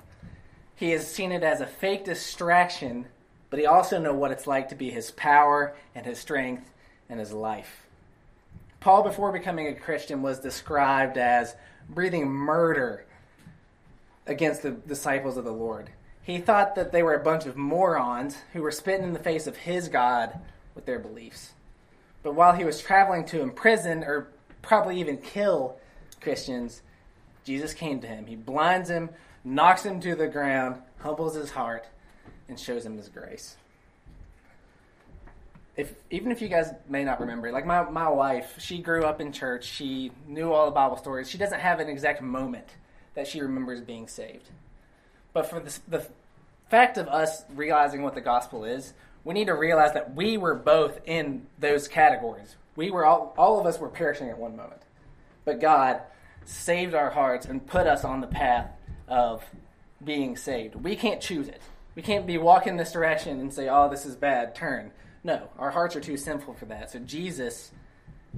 He 0.76 0.90
has 0.90 1.10
seen 1.10 1.32
it 1.32 1.42
as 1.42 1.60
a 1.60 1.66
fake 1.66 2.04
distraction 2.04 3.06
but 3.50 3.58
he 3.58 3.66
also 3.66 3.98
know 3.98 4.12
what 4.12 4.30
it's 4.30 4.46
like 4.46 4.68
to 4.68 4.74
be 4.74 4.90
his 4.90 5.10
power 5.10 5.74
and 5.94 6.04
his 6.04 6.18
strength 6.18 6.70
and 7.08 7.18
his 7.18 7.32
life. 7.32 7.86
Paul, 8.80 9.02
before 9.02 9.32
becoming 9.32 9.66
a 9.66 9.74
Christian, 9.74 10.22
was 10.22 10.38
described 10.38 11.18
as 11.18 11.56
breathing 11.88 12.28
murder 12.28 13.04
against 14.26 14.62
the 14.62 14.70
disciples 14.70 15.36
of 15.36 15.44
the 15.44 15.52
Lord. 15.52 15.90
He 16.22 16.38
thought 16.38 16.74
that 16.74 16.92
they 16.92 17.02
were 17.02 17.14
a 17.14 17.24
bunch 17.24 17.46
of 17.46 17.56
morons 17.56 18.36
who 18.52 18.60
were 18.60 18.70
spitting 18.70 19.06
in 19.06 19.12
the 19.14 19.18
face 19.18 19.46
of 19.46 19.56
his 19.56 19.88
God 19.88 20.38
with 20.74 20.84
their 20.84 20.98
beliefs. 20.98 21.52
But 22.22 22.34
while 22.34 22.52
he 22.52 22.64
was 22.64 22.80
traveling 22.80 23.24
to 23.26 23.40
imprison 23.40 24.04
or 24.04 24.28
probably 24.62 25.00
even 25.00 25.18
kill 25.18 25.76
Christians, 26.20 26.82
Jesus 27.44 27.72
came 27.72 28.00
to 28.00 28.06
him. 28.06 28.26
He 28.26 28.36
blinds 28.36 28.90
him, 28.90 29.10
knocks 29.44 29.84
him 29.84 30.00
to 30.00 30.14
the 30.14 30.28
ground, 30.28 30.82
humbles 30.98 31.34
his 31.34 31.50
heart, 31.50 31.86
and 32.48 32.58
shows 32.58 32.84
him 32.84 32.96
his 32.96 33.08
grace. 33.08 33.56
If, 35.76 35.94
even 36.10 36.32
if 36.32 36.42
you 36.42 36.48
guys 36.48 36.72
may 36.88 37.04
not 37.04 37.20
remember, 37.20 37.52
like 37.52 37.64
my, 37.64 37.88
my 37.88 38.08
wife, 38.08 38.56
she 38.58 38.78
grew 38.78 39.04
up 39.04 39.20
in 39.20 39.32
church. 39.32 39.64
She 39.64 40.10
knew 40.26 40.52
all 40.52 40.66
the 40.66 40.72
Bible 40.72 40.96
stories. 40.96 41.30
She 41.30 41.38
doesn't 41.38 41.60
have 41.60 41.78
an 41.78 41.88
exact 41.88 42.20
moment 42.20 42.66
that 43.14 43.28
she 43.28 43.40
remembers 43.40 43.80
being 43.80 44.08
saved. 44.08 44.48
But 45.32 45.48
for 45.48 45.60
the, 45.60 45.78
the 45.86 46.06
fact 46.68 46.98
of 46.98 47.06
us 47.08 47.44
realizing 47.54 48.02
what 48.02 48.14
the 48.14 48.20
gospel 48.20 48.64
is, 48.64 48.92
we 49.24 49.34
need 49.34 49.46
to 49.46 49.54
realize 49.54 49.92
that 49.94 50.14
we 50.14 50.36
were 50.36 50.54
both 50.54 51.00
in 51.06 51.46
those 51.58 51.86
categories. 51.86 52.56
We 52.78 52.92
were 52.92 53.04
all, 53.04 53.34
all 53.36 53.58
of 53.58 53.66
us 53.66 53.80
were 53.80 53.88
perishing 53.88 54.28
at 54.28 54.38
one 54.38 54.54
moment. 54.54 54.82
But 55.44 55.60
God 55.60 56.00
saved 56.44 56.94
our 56.94 57.10
hearts 57.10 57.44
and 57.44 57.66
put 57.66 57.88
us 57.88 58.04
on 58.04 58.20
the 58.20 58.28
path 58.28 58.70
of 59.08 59.44
being 60.04 60.36
saved. 60.36 60.76
We 60.76 60.94
can't 60.94 61.20
choose 61.20 61.48
it. 61.48 61.60
We 61.96 62.02
can't 62.02 62.24
be 62.24 62.38
walking 62.38 62.76
this 62.76 62.92
direction 62.92 63.40
and 63.40 63.52
say, 63.52 63.68
oh, 63.68 63.90
this 63.90 64.06
is 64.06 64.14
bad, 64.14 64.54
turn. 64.54 64.92
No, 65.24 65.48
our 65.58 65.72
hearts 65.72 65.96
are 65.96 66.00
too 66.00 66.16
sinful 66.16 66.54
for 66.54 66.66
that. 66.66 66.92
So 66.92 67.00
Jesus 67.00 67.72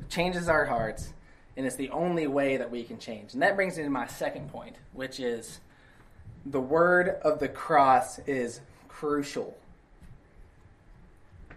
changes 0.08 0.48
our 0.48 0.64
hearts, 0.64 1.12
and 1.58 1.66
it's 1.66 1.76
the 1.76 1.90
only 1.90 2.26
way 2.26 2.56
that 2.56 2.70
we 2.70 2.82
can 2.82 2.98
change. 2.98 3.34
And 3.34 3.42
that 3.42 3.56
brings 3.56 3.76
me 3.76 3.82
to 3.82 3.90
my 3.90 4.06
second 4.06 4.50
point, 4.50 4.76
which 4.94 5.20
is 5.20 5.60
the 6.46 6.62
word 6.62 7.10
of 7.24 7.40
the 7.40 7.48
cross 7.48 8.18
is 8.20 8.62
crucial. 8.88 9.54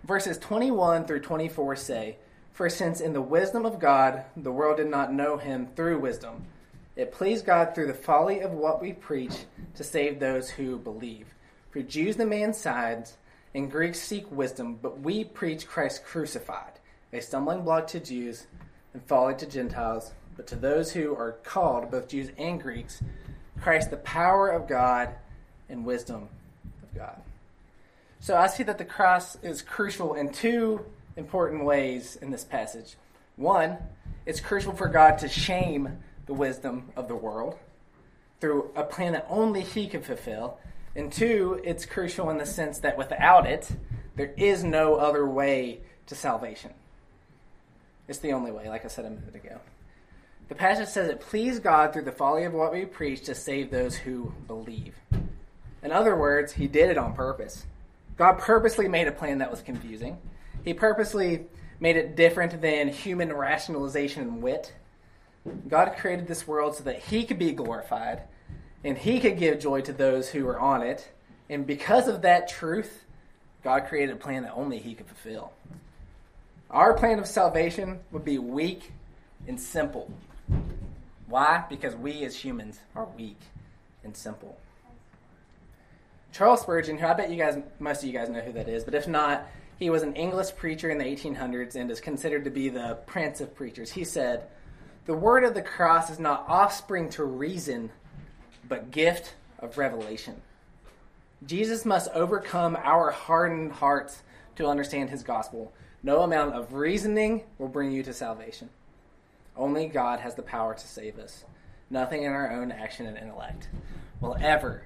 Verses 0.03 0.37
21 0.37 1.05
through 1.05 1.21
24 1.21 1.77
say, 1.77 2.17
For 2.53 2.69
since 2.69 3.01
in 3.01 3.13
the 3.13 3.21
wisdom 3.21 3.65
of 3.65 3.79
God 3.79 4.25
the 4.37 4.51
world 4.51 4.77
did 4.77 4.87
not 4.87 5.11
know 5.11 5.37
him 5.37 5.67
through 5.75 5.99
wisdom, 5.99 6.45
it 6.95 7.11
pleased 7.11 7.45
God 7.45 7.73
through 7.73 7.87
the 7.87 7.95
folly 7.95 8.41
of 8.41 8.51
what 8.51 8.79
we 8.79 8.93
preach 8.93 9.45
to 9.75 9.83
save 9.83 10.19
those 10.19 10.51
who 10.51 10.77
believe. 10.77 11.33
For 11.71 11.81
Jews 11.81 12.15
the 12.15 12.27
man 12.27 12.53
sides, 12.53 13.17
and 13.55 13.71
Greeks 13.71 13.99
seek 13.99 14.31
wisdom, 14.31 14.77
but 14.81 14.99
we 14.99 15.23
preach 15.23 15.67
Christ 15.67 16.05
crucified, 16.05 16.73
a 17.11 17.19
stumbling 17.19 17.63
block 17.63 17.87
to 17.87 17.99
Jews 17.99 18.45
and 18.93 19.03
folly 19.05 19.35
to 19.35 19.47
Gentiles, 19.47 20.11
but 20.35 20.45
to 20.47 20.55
those 20.55 20.91
who 20.91 21.15
are 21.15 21.33
called, 21.43 21.89
both 21.89 22.07
Jews 22.07 22.29
and 22.37 22.61
Greeks, 22.61 23.01
Christ 23.61 23.89
the 23.89 23.97
power 23.97 24.49
of 24.49 24.67
God 24.67 25.09
and 25.69 25.85
wisdom 25.85 26.29
of 26.83 26.95
God. 26.95 27.19
So 28.19 28.37
I 28.37 28.47
see 28.47 28.63
that 28.63 28.77
the 28.77 28.85
cross 28.85 29.37
is 29.41 29.63
crucial 29.63 30.13
in 30.13 30.31
two 30.31 30.85
important 31.15 31.65
ways 31.65 32.17
in 32.21 32.31
this 32.31 32.43
passage. 32.43 32.95
One, 33.35 33.77
it's 34.25 34.39
crucial 34.39 34.73
for 34.73 34.87
God 34.87 35.17
to 35.19 35.27
shame 35.27 35.97
the 36.25 36.33
wisdom 36.33 36.91
of 36.95 37.07
the 37.07 37.15
world 37.15 37.57
through 38.39 38.71
a 38.75 38.83
plan 38.83 39.13
that 39.13 39.25
only 39.29 39.61
He 39.61 39.87
can 39.87 40.01
fulfill. 40.01 40.57
And 40.95 41.11
two, 41.11 41.59
it's 41.63 41.85
crucial 41.85 42.29
in 42.29 42.37
the 42.37 42.45
sense 42.45 42.79
that 42.79 42.97
without 42.97 43.47
it, 43.47 43.69
there 44.15 44.33
is 44.37 44.63
no 44.63 44.95
other 44.95 45.27
way 45.27 45.81
to 46.07 46.15
salvation. 46.15 46.71
It's 48.07 48.19
the 48.19 48.33
only 48.33 48.51
way, 48.51 48.67
like 48.67 48.85
I 48.85 48.89
said 48.89 49.05
a 49.05 49.09
minute 49.09 49.35
ago. 49.35 49.59
The 50.49 50.55
passage 50.55 50.89
says 50.89 51.09
it 51.09 51.21
pleased 51.21 51.63
God 51.63 51.93
through 51.93 52.03
the 52.03 52.11
folly 52.11 52.43
of 52.43 52.53
what 52.53 52.73
we 52.73 52.85
preach 52.85 53.23
to 53.23 53.35
save 53.35 53.71
those 53.71 53.95
who 53.95 54.33
believe. 54.45 54.95
In 55.81 55.91
other 55.91 56.15
words, 56.15 56.53
He 56.53 56.67
did 56.67 56.89
it 56.89 56.97
on 56.97 57.13
purpose. 57.13 57.65
God 58.17 58.37
purposely 58.37 58.87
made 58.87 59.07
a 59.07 59.11
plan 59.11 59.39
that 59.39 59.49
was 59.49 59.61
confusing. 59.61 60.17
He 60.63 60.73
purposely 60.73 61.45
made 61.79 61.97
it 61.97 62.15
different 62.15 62.61
than 62.61 62.87
human 62.87 63.33
rationalization 63.33 64.23
and 64.23 64.41
wit. 64.41 64.73
God 65.67 65.93
created 65.97 66.27
this 66.27 66.47
world 66.47 66.75
so 66.75 66.83
that 66.85 66.99
He 66.99 67.25
could 67.25 67.39
be 67.39 67.51
glorified 67.51 68.23
and 68.83 68.97
he 68.97 69.19
could 69.19 69.37
give 69.37 69.59
joy 69.59 69.81
to 69.81 69.93
those 69.93 70.29
who 70.29 70.45
were 70.45 70.59
on 70.59 70.81
it. 70.81 71.09
And 71.49 71.65
because 71.65 72.07
of 72.07 72.23
that 72.23 72.49
truth, 72.49 73.05
God 73.63 73.85
created 73.87 74.13
a 74.13 74.17
plan 74.17 74.43
that 74.43 74.53
only 74.53 74.79
he 74.79 74.93
could 74.93 75.07
fulfill. 75.07 75.53
Our 76.69 76.93
plan 76.93 77.19
of 77.19 77.27
salvation 77.27 77.99
would 78.11 78.25
be 78.25 78.39
weak 78.39 78.91
and 79.47 79.59
simple. 79.59 80.11
Why? 81.27 81.63
Because 81.69 81.95
we 81.95 82.23
as 82.25 82.35
humans 82.35 82.79
are 82.95 83.05
weak 83.17 83.39
and 84.03 84.15
simple. 84.15 84.57
Charles 86.31 86.61
Spurgeon, 86.61 86.97
who 86.97 87.05
I 87.05 87.13
bet 87.13 87.29
you 87.29 87.37
guys, 87.37 87.57
most 87.79 87.99
of 87.99 88.09
you 88.09 88.17
guys 88.17 88.27
know 88.27 88.41
who 88.41 88.51
that 88.53 88.67
is, 88.67 88.83
but 88.83 88.95
if 88.95 89.07
not, 89.07 89.47
he 89.83 89.89
was 89.89 90.01
an 90.01 90.15
English 90.15 90.55
preacher 90.55 90.89
in 90.89 90.97
the 90.97 91.03
1800s 91.03 91.75
and 91.75 91.91
is 91.91 91.99
considered 91.99 92.45
to 92.45 92.49
be 92.49 92.69
the 92.69 92.97
prince 93.05 93.41
of 93.41 93.53
preachers. 93.53 93.91
He 93.91 94.05
said, 94.05 94.47
The 95.07 95.13
word 95.13 95.43
of 95.43 95.55
the 95.55 95.61
cross 95.61 96.09
is 96.09 96.19
not 96.19 96.45
offspring 96.47 97.09
to 97.09 97.25
reason, 97.25 97.91
but 98.69 98.91
gift 98.91 99.35
of 99.59 99.77
revelation. 99.77 100.41
Jesus 101.45 101.83
must 101.83 102.09
overcome 102.13 102.77
our 102.81 103.11
hardened 103.11 103.73
hearts 103.73 104.23
to 104.55 104.67
understand 104.67 105.09
his 105.09 105.21
gospel. 105.21 105.73
No 106.01 106.21
amount 106.21 106.53
of 106.53 106.73
reasoning 106.73 107.43
will 107.57 107.67
bring 107.67 107.91
you 107.91 108.03
to 108.03 108.13
salvation. 108.13 108.69
Only 109.57 109.87
God 109.87 110.21
has 110.21 110.35
the 110.35 110.43
power 110.43 110.73
to 110.73 110.87
save 110.87 111.19
us. 111.19 111.43
Nothing 111.89 112.23
in 112.23 112.31
our 112.31 112.49
own 112.53 112.71
action 112.71 113.05
and 113.05 113.17
intellect 113.17 113.67
will 114.21 114.37
ever 114.39 114.83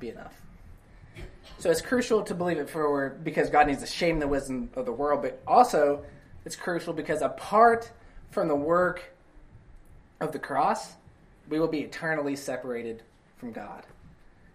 be 0.00 0.08
enough. 0.08 0.34
So 1.58 1.70
it's 1.70 1.82
crucial 1.82 2.22
to 2.22 2.34
believe 2.34 2.58
it 2.58 2.70
forward 2.70 3.22
because 3.22 3.50
God 3.50 3.66
needs 3.66 3.80
to 3.80 3.86
shame 3.86 4.18
the 4.18 4.28
wisdom 4.28 4.70
of 4.74 4.86
the 4.86 4.92
world, 4.92 5.22
but 5.22 5.42
also 5.46 6.04
it's 6.44 6.56
crucial 6.56 6.92
because 6.92 7.20
apart 7.20 7.90
from 8.30 8.48
the 8.48 8.56
work 8.56 9.12
of 10.20 10.32
the 10.32 10.38
cross, 10.38 10.94
we 11.48 11.60
will 11.60 11.68
be 11.68 11.80
eternally 11.80 12.36
separated 12.36 13.02
from 13.36 13.52
God. 13.52 13.84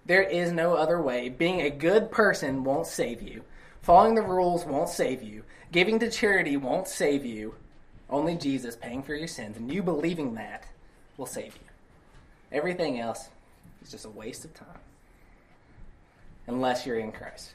There 0.05 0.23
is 0.23 0.51
no 0.51 0.75
other 0.75 1.01
way. 1.01 1.29
Being 1.29 1.62
a 1.62 1.69
good 1.69 2.12
person 2.12 2.63
won't 2.63 2.88
save 2.88 3.21
you. 3.21 3.43
Following 3.81 4.15
the 4.15 4.21
rules 4.21 4.65
won't 4.65 4.89
save 4.89 5.21
you. 5.21 5.43
Giving 5.71 5.99
to 5.99 6.10
charity 6.10 6.58
won't 6.58 6.88
save 6.88 7.25
you. 7.25 7.55
Only 8.10 8.36
Jesus 8.36 8.75
paying 8.75 9.03
for 9.03 9.15
your 9.15 9.27
sins 9.27 9.58
and 9.58 9.71
you 9.71 9.84
believing 9.84 10.36
that 10.36 10.65
will 11.17 11.25
save 11.25 11.53
you. 11.55 11.69
Everything 12.51 12.99
else 12.99 13.29
is 13.84 13.91
just 13.91 14.05
a 14.05 14.10
waste 14.10 14.45
of 14.45 14.53
time 14.53 14.79
unless 16.47 16.86
you're 16.86 16.99
in 16.99 17.12
Christ. 17.12 17.53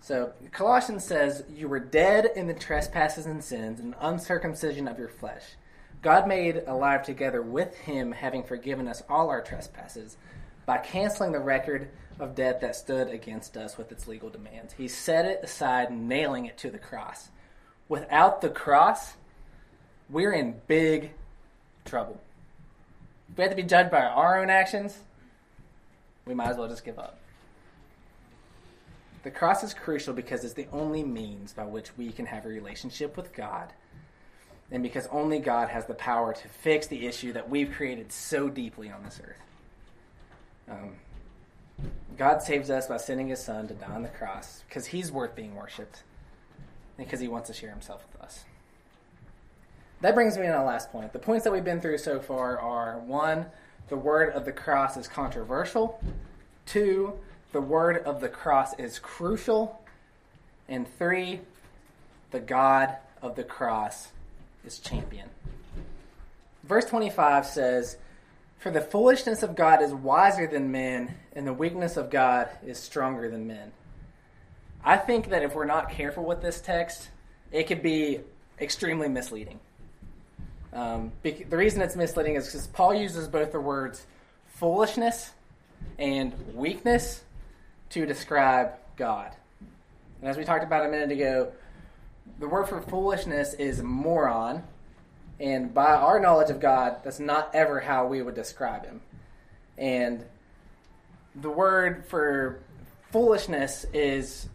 So 0.00 0.32
Colossians 0.50 1.04
says, 1.04 1.44
You 1.54 1.68
were 1.68 1.80
dead 1.80 2.30
in 2.34 2.46
the 2.46 2.54
trespasses 2.54 3.26
and 3.26 3.42
sins 3.42 3.80
and 3.80 3.94
uncircumcision 4.00 4.88
of 4.88 4.98
your 4.98 5.08
flesh 5.08 5.42
God 6.02 6.26
made 6.26 6.64
alive 6.66 7.04
together 7.04 7.40
with 7.40 7.76
him, 7.76 8.10
having 8.10 8.42
forgiven 8.42 8.88
us 8.88 9.04
all 9.08 9.30
our 9.30 9.40
trespasses, 9.40 10.16
by 10.66 10.78
canceling 10.78 11.30
the 11.30 11.38
record 11.38 11.88
of 12.18 12.34
debt 12.34 12.60
that 12.60 12.74
stood 12.74 13.08
against 13.08 13.56
us 13.56 13.78
with 13.78 13.92
its 13.92 14.08
legal 14.08 14.28
demands. 14.28 14.74
He 14.74 14.88
set 14.88 15.24
it 15.24 15.40
aside, 15.42 15.92
nailing 15.92 16.46
it 16.46 16.58
to 16.58 16.70
the 16.70 16.78
cross. 16.78 17.28
Without 17.88 18.40
the 18.40 18.48
cross, 18.48 19.14
we're 20.10 20.32
in 20.32 20.60
big 20.66 21.12
trouble. 21.84 22.20
If 23.30 23.38
we 23.38 23.42
have 23.42 23.50
to 23.52 23.56
be 23.56 23.62
judged 23.62 23.90
by 23.90 24.02
our 24.02 24.40
own 24.40 24.50
actions, 24.50 24.98
we 26.26 26.34
might 26.34 26.48
as 26.48 26.56
well 26.56 26.68
just 26.68 26.84
give 26.84 26.98
up. 26.98 27.18
The 29.22 29.30
cross 29.30 29.62
is 29.62 29.72
crucial 29.72 30.14
because 30.14 30.44
it's 30.44 30.54
the 30.54 30.66
only 30.72 31.04
means 31.04 31.52
by 31.52 31.64
which 31.64 31.96
we 31.96 32.10
can 32.10 32.26
have 32.26 32.44
a 32.44 32.48
relationship 32.48 33.16
with 33.16 33.32
God 33.34 33.72
and 34.72 34.82
because 34.82 35.06
only 35.08 35.38
God 35.38 35.68
has 35.68 35.84
the 35.84 35.94
power 35.94 36.32
to 36.32 36.48
fix 36.48 36.86
the 36.86 37.06
issue 37.06 37.34
that 37.34 37.48
we've 37.48 37.70
created 37.70 38.10
so 38.10 38.48
deeply 38.48 38.90
on 38.90 39.04
this 39.04 39.20
earth. 39.22 39.36
Um, 40.70 40.94
God 42.16 42.42
saves 42.42 42.70
us 42.70 42.86
by 42.86 42.96
sending 42.96 43.28
his 43.28 43.42
son 43.42 43.68
to 43.68 43.74
die 43.74 43.94
on 43.94 44.02
the 44.02 44.08
cross 44.08 44.62
because 44.66 44.86
he's 44.86 45.12
worth 45.12 45.36
being 45.36 45.54
worshiped 45.54 46.02
and 46.96 47.06
because 47.06 47.20
he 47.20 47.28
wants 47.28 47.48
to 47.48 47.54
share 47.54 47.70
himself 47.70 48.06
with 48.12 48.22
us. 48.22 48.44
That 50.00 50.14
brings 50.14 50.36
me 50.36 50.46
to 50.46 50.52
my 50.52 50.62
last 50.62 50.90
point. 50.90 51.12
The 51.12 51.18
points 51.18 51.44
that 51.44 51.52
we've 51.52 51.64
been 51.64 51.80
through 51.80 51.98
so 51.98 52.18
far 52.18 52.58
are 52.58 52.98
one, 52.98 53.46
the 53.88 53.96
word 53.96 54.32
of 54.32 54.46
the 54.46 54.52
cross 54.52 54.96
is 54.96 55.06
controversial, 55.06 56.02
two, 56.64 57.12
the 57.52 57.60
word 57.60 57.98
of 57.98 58.20
the 58.20 58.28
cross 58.28 58.78
is 58.78 58.98
crucial, 58.98 59.80
and 60.68 60.86
three, 60.98 61.40
the 62.30 62.40
God 62.40 62.96
of 63.20 63.36
the 63.36 63.44
cross 63.44 64.08
is 64.64 64.78
champion. 64.78 65.28
Verse 66.64 66.86
25 66.86 67.46
says, 67.46 67.96
For 68.58 68.70
the 68.70 68.80
foolishness 68.80 69.42
of 69.42 69.54
God 69.54 69.82
is 69.82 69.92
wiser 69.92 70.46
than 70.46 70.72
men, 70.72 71.14
and 71.34 71.46
the 71.46 71.52
weakness 71.52 71.96
of 71.96 72.10
God 72.10 72.48
is 72.66 72.78
stronger 72.78 73.28
than 73.28 73.46
men. 73.46 73.72
I 74.84 74.96
think 74.96 75.28
that 75.30 75.42
if 75.42 75.54
we're 75.54 75.64
not 75.64 75.90
careful 75.90 76.24
with 76.24 76.42
this 76.42 76.60
text, 76.60 77.08
it 77.52 77.64
could 77.64 77.82
be 77.82 78.20
extremely 78.60 79.08
misleading. 79.08 79.60
Um, 80.72 81.12
the 81.22 81.44
reason 81.50 81.82
it's 81.82 81.96
misleading 81.96 82.36
is 82.36 82.46
because 82.46 82.66
Paul 82.68 82.94
uses 82.94 83.28
both 83.28 83.52
the 83.52 83.60
words 83.60 84.06
foolishness 84.54 85.32
and 85.98 86.32
weakness 86.54 87.22
to 87.92 88.06
describe 88.06 88.72
God. 88.96 89.32
And 90.20 90.30
as 90.30 90.36
we 90.36 90.44
talked 90.44 90.64
about 90.64 90.86
a 90.86 90.88
minute 90.88 91.10
ago, 91.10 91.52
the 92.38 92.48
word 92.48 92.68
for 92.68 92.80
foolishness 92.80 93.54
is 93.54 93.82
moron, 93.82 94.62
and 95.40 95.74
by 95.74 95.92
our 95.92 96.20
knowledge 96.20 96.50
of 96.50 96.60
God, 96.60 96.96
that's 97.04 97.20
not 97.20 97.54
ever 97.54 97.80
how 97.80 98.06
we 98.06 98.22
would 98.22 98.34
describe 98.34 98.84
him. 98.84 99.00
And 99.76 100.24
the 101.34 101.50
word 101.50 102.04
for 102.06 102.60
foolishness 103.10 103.84
is 103.92 104.48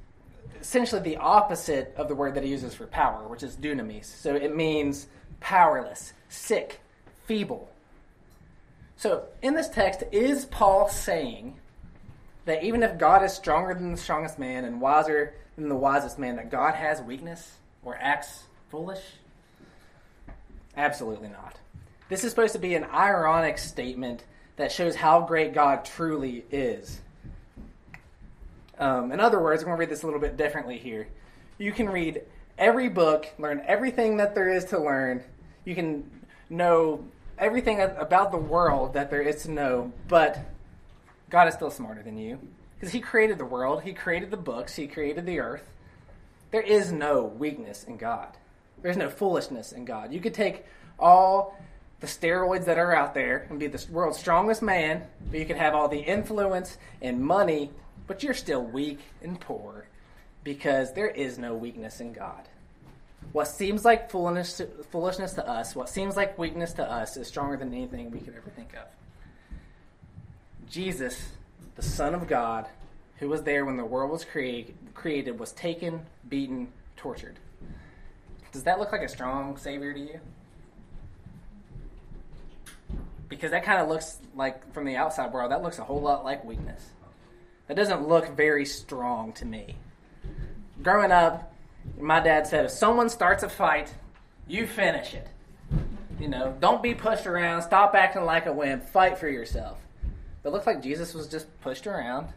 essentially 0.59 1.01
the 1.01 1.17
opposite 1.17 1.93
of 1.97 2.07
the 2.07 2.15
word 2.15 2.35
that 2.35 2.43
he 2.43 2.49
uses 2.49 2.73
for 2.73 2.87
power, 2.87 3.27
which 3.27 3.43
is 3.43 3.55
dunamis. 3.55 4.05
So 4.05 4.35
it 4.35 4.55
means 4.55 5.07
powerless, 5.39 6.13
sick, 6.29 6.79
feeble. 7.25 7.69
So 8.95 9.25
in 9.41 9.53
this 9.53 9.69
text, 9.69 10.03
is 10.11 10.45
Paul 10.45 10.89
saying 10.89 11.59
that 12.47 12.63
even 12.63 12.81
if 12.81 12.97
God 12.97 13.23
is 13.23 13.33
stronger 13.33 13.73
than 13.73 13.91
the 13.91 13.97
strongest 13.97 14.39
man 14.39 14.63
and 14.63 14.79
wiser 14.79 15.33
than 15.57 15.67
the 15.67 15.75
wisest 15.75 16.17
man, 16.17 16.37
that 16.37 16.49
God 16.49 16.75
has 16.75 17.01
weakness 17.01 17.57
or 17.83 17.97
acts 17.99 18.45
foolish? 18.69 19.01
Absolutely 20.77 21.27
not. 21.27 21.59
This 22.07 22.23
is 22.23 22.29
supposed 22.29 22.53
to 22.53 22.59
be 22.59 22.73
an 22.75 22.85
ironic 22.85 23.57
statement 23.57 24.23
that 24.55 24.71
shows 24.71 24.95
how 24.95 25.21
great 25.21 25.53
God 25.53 25.83
truly 25.83 26.45
is. 26.49 27.01
Um, 28.79 29.11
in 29.11 29.19
other 29.19 29.41
words, 29.41 29.61
I'm 29.61 29.67
going 29.67 29.77
to 29.77 29.79
read 29.81 29.89
this 29.89 30.03
a 30.03 30.05
little 30.05 30.21
bit 30.21 30.37
differently 30.37 30.77
here. 30.77 31.09
You 31.57 31.73
can 31.73 31.89
read 31.89 32.21
every 32.57 32.87
book, 32.87 33.27
learn 33.37 33.61
everything 33.65 34.17
that 34.17 34.35
there 34.35 34.49
is 34.49 34.63
to 34.65 34.79
learn. 34.79 35.21
You 35.65 35.75
can 35.75 36.09
know 36.49 37.03
everything 37.37 37.81
about 37.81 38.31
the 38.31 38.37
world 38.37 38.93
that 38.93 39.09
there 39.09 39.21
is 39.21 39.43
to 39.43 39.51
know, 39.51 39.91
but 40.07 40.39
God 41.29 41.47
is 41.47 41.53
still 41.53 41.71
smarter 41.71 42.01
than 42.01 42.17
you 42.17 42.39
because 42.75 42.93
He 42.93 42.99
created 42.99 43.37
the 43.37 43.45
world, 43.45 43.83
He 43.83 43.93
created 43.93 44.31
the 44.31 44.37
books, 44.37 44.75
He 44.75 44.87
created 44.87 45.25
the 45.25 45.39
earth. 45.39 45.69
There 46.51 46.61
is 46.61 46.91
no 46.91 47.23
weakness 47.23 47.83
in 47.83 47.97
God. 47.97 48.29
There's 48.81 48.97
no 48.97 49.09
foolishness 49.09 49.71
in 49.71 49.85
God. 49.85 50.13
You 50.13 50.19
could 50.19 50.33
take 50.33 50.65
all 50.99 51.59
the 51.99 52.07
steroids 52.07 52.65
that 52.65 52.77
are 52.77 52.95
out 52.95 53.13
there 53.13 53.47
and 53.49 53.59
be 53.59 53.67
the 53.67 53.83
world's 53.91 54.19
strongest 54.19 54.61
man, 54.61 55.03
but 55.29 55.39
you 55.39 55.45
could 55.45 55.57
have 55.57 55.73
all 55.73 55.87
the 55.87 55.99
influence 55.99 56.77
and 57.01 57.19
money 57.19 57.71
but 58.07 58.23
you're 58.23 58.33
still 58.33 58.63
weak 58.63 58.99
and 59.21 59.39
poor 59.39 59.85
because 60.43 60.93
there 60.93 61.09
is 61.09 61.37
no 61.37 61.53
weakness 61.53 61.99
in 61.99 62.13
God. 62.13 62.47
What 63.33 63.49
seems 63.49 63.83
like 63.83 64.09
foolishness 64.09 64.57
to, 64.57 64.67
foolishness 64.91 65.33
to 65.33 65.47
us, 65.47 65.75
what 65.75 65.89
seems 65.89 66.15
like 66.15 66.37
weakness 66.37 66.71
to 66.73 66.89
us, 66.89 67.17
is 67.17 67.27
stronger 67.27 67.57
than 67.57 67.73
anything 67.73 68.09
we 68.09 68.19
could 68.19 68.35
ever 68.35 68.49
think 68.49 68.73
of. 68.73 68.87
Jesus, 70.69 71.29
the 71.75 71.81
Son 71.81 72.13
of 72.13 72.27
God, 72.27 72.67
who 73.17 73.29
was 73.29 73.43
there 73.43 73.65
when 73.65 73.77
the 73.77 73.85
world 73.85 74.11
was 74.11 74.25
create, 74.25 74.75
created, 74.93 75.39
was 75.39 75.51
taken, 75.53 76.05
beaten, 76.27 76.67
tortured. 76.95 77.37
Does 78.51 78.63
that 78.63 78.79
look 78.79 78.91
like 78.91 79.01
a 79.01 79.09
strong 79.09 79.57
Savior 79.57 79.93
to 79.93 79.99
you? 79.99 80.19
Because 83.29 83.51
that 83.51 83.63
kind 83.63 83.81
of 83.81 83.87
looks 83.87 84.19
like, 84.35 84.73
from 84.73 84.85
the 84.85 84.95
outside 84.95 85.33
world, 85.33 85.51
that 85.51 85.61
looks 85.61 85.79
a 85.79 85.83
whole 85.83 86.01
lot 86.01 86.23
like 86.23 86.43
weakness. 86.43 86.81
That 87.67 87.75
doesn't 87.75 88.07
look 88.07 88.35
very 88.35 88.65
strong 88.65 89.33
to 89.33 89.45
me. 89.45 89.75
Growing 90.81 91.11
up, 91.11 91.53
my 91.99 92.19
dad 92.19 92.47
said 92.47 92.65
if 92.65 92.71
someone 92.71 93.09
starts 93.09 93.43
a 93.43 93.49
fight, 93.49 93.93
you 94.47 94.65
finish 94.65 95.13
it. 95.13 95.27
You 96.19 96.29
know, 96.29 96.55
don't 96.59 96.81
be 96.81 96.95
pushed 96.95 97.27
around, 97.27 97.61
stop 97.61 97.93
acting 97.95 98.23
like 98.23 98.45
a 98.45 98.53
wimp, 98.53 98.87
fight 98.89 99.17
for 99.17 99.27
yourself. 99.27 99.77
It 100.47 100.53
looked 100.53 100.65
like 100.65 100.81
Jesus 100.81 101.13
was 101.13 101.27
just 101.27 101.45
pushed 101.59 101.87
around, 101.87 102.29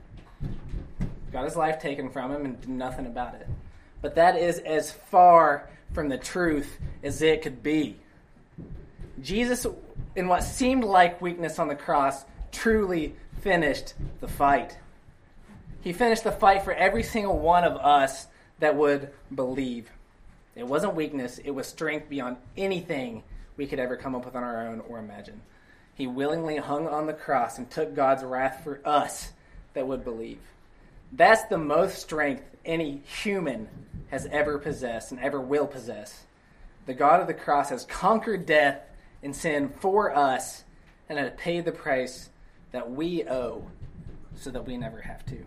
got 1.31 1.45
his 1.45 1.55
life 1.55 1.81
taken 1.81 2.11
from 2.11 2.33
him, 2.33 2.45
and 2.45 2.61
did 2.61 2.69
nothing 2.69 3.07
about 3.07 3.37
it. 3.37 3.47
But 4.03 4.17
that 4.17 4.35
is 4.35 4.59
as 4.59 4.91
far 4.91 5.71
from 5.93 6.09
the 6.09 6.19
truth 6.19 6.77
as 7.05 7.23
it 7.23 7.41
could 7.41 7.63
be. 7.63 7.95
Jesus, 9.23 9.65
in 10.17 10.27
what 10.27 10.43
seemed 10.43 10.83
like 10.83 11.23
weakness 11.23 11.61
on 11.61 11.69
the 11.69 11.77
cross, 11.77 12.25
truly 12.51 13.15
finished 13.43 13.95
the 14.21 14.27
fight. 14.27 14.77
He 15.81 15.93
finished 15.93 16.25
the 16.25 16.33
fight 16.33 16.65
for 16.65 16.73
every 16.73 17.05
single 17.05 17.39
one 17.39 17.63
of 17.63 17.77
us 17.77 18.27
that 18.59 18.75
would 18.75 19.11
believe. 19.33 19.89
It 20.57 20.67
wasn't 20.67 20.97
weakness, 20.97 21.39
it 21.39 21.53
was 21.53 21.69
strength 21.69 22.09
beyond 22.09 22.39
anything 22.57 23.23
we 23.57 23.69
could 23.69 23.79
ever 23.79 23.97
come 23.97 24.17
up 24.17 24.25
with 24.25 24.35
on 24.35 24.43
our 24.43 24.67
own 24.67 24.81
or 24.89 24.99
imagine. 24.99 25.43
He 25.95 26.07
willingly 26.07 26.57
hung 26.57 26.89
on 26.89 27.07
the 27.07 27.13
cross 27.13 27.59
and 27.59 27.71
took 27.71 27.95
God's 27.95 28.25
wrath 28.25 28.63
for 28.65 28.81
us 28.85 29.31
that 29.75 29.87
would 29.87 30.05
believe. 30.05 30.41
That's 31.13 31.45
the 31.45 31.59
most 31.59 31.99
strength 31.99 32.45
any 32.65 33.03
human 33.23 33.69
has 34.11 34.27
ever 34.27 34.59
possessed 34.59 35.13
and 35.13 35.21
ever 35.21 35.41
will 35.41 35.67
possess. 35.67 36.25
The 36.87 36.95
God 36.95 37.21
of 37.21 37.27
the 37.27 37.35
cross 37.35 37.71
has 37.71 37.85
conquered 37.85 38.47
death 38.47 38.81
and 39.23 39.35
sin 39.35 39.69
for 39.81 40.15
us 40.15 40.65
and 41.09 41.19
has 41.19 41.33
paid 41.37 41.65
the 41.65 41.73
price 41.73 42.31
that 42.73 42.91
we 42.91 43.25
owe 43.25 43.67
so 44.37 44.51
that 44.51 44.67
we 44.67 44.77
never 44.77 45.01
have 45.01 45.27
to 45.27 45.45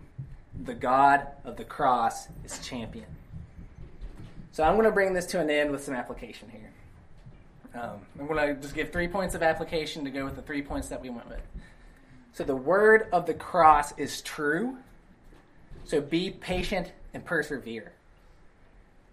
the 0.62 0.74
God 0.74 1.26
of 1.44 1.56
the 1.56 1.64
cross 1.64 2.28
is 2.44 2.58
champion. 2.60 3.06
So 4.52 4.62
I'm 4.62 4.74
going 4.74 4.84
to 4.84 4.92
bring 4.92 5.12
this 5.12 5.26
to 5.26 5.40
an 5.40 5.50
end 5.50 5.72
with 5.72 5.82
some 5.82 5.94
application 5.94 6.48
here. 6.48 6.70
Um, 7.74 8.00
I'm 8.18 8.26
going 8.26 8.54
to 8.54 8.60
just 8.60 8.74
give 8.74 8.92
three 8.92 9.08
points 9.08 9.34
of 9.34 9.42
application 9.42 10.04
to 10.04 10.10
go 10.10 10.24
with 10.24 10.36
the 10.36 10.42
three 10.42 10.62
points 10.62 10.88
that 10.88 11.02
we 11.02 11.10
went 11.10 11.28
with. 11.28 11.42
So 12.32 12.44
the 12.44 12.56
word 12.56 13.08
of 13.12 13.26
the 13.26 13.34
cross 13.34 13.96
is 13.98 14.22
true. 14.22 14.76
So 15.84 16.00
be 16.00 16.30
patient 16.30 16.92
and 17.12 17.24
persevere. 17.24 17.92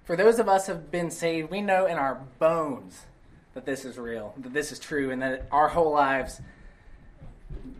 For 0.03 0.15
those 0.15 0.39
of 0.39 0.47
us 0.47 0.67
who 0.67 0.73
have 0.73 0.91
been 0.91 1.11
saved, 1.11 1.51
we 1.51 1.61
know 1.61 1.85
in 1.85 1.97
our 1.97 2.21
bones 2.39 3.05
that 3.53 3.65
this 3.65 3.85
is 3.85 3.97
real, 3.97 4.33
that 4.37 4.53
this 4.53 4.71
is 4.71 4.79
true, 4.79 5.11
and 5.11 5.21
that 5.21 5.47
our 5.51 5.67
whole 5.67 5.91
lives 5.91 6.41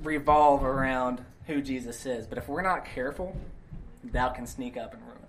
revolve 0.04 0.63
around 0.63 1.24
who 1.48 1.62
Jesus 1.62 2.06
is. 2.06 2.28
But 2.28 2.38
if 2.38 2.48
we're 2.48 2.62
not 2.62 2.86
careful, 2.86 3.36
doubt 4.12 4.36
can 4.36 4.48
sneak 4.48 4.78
up 4.78 4.94
and 4.94 5.02
ruin. 5.04 5.21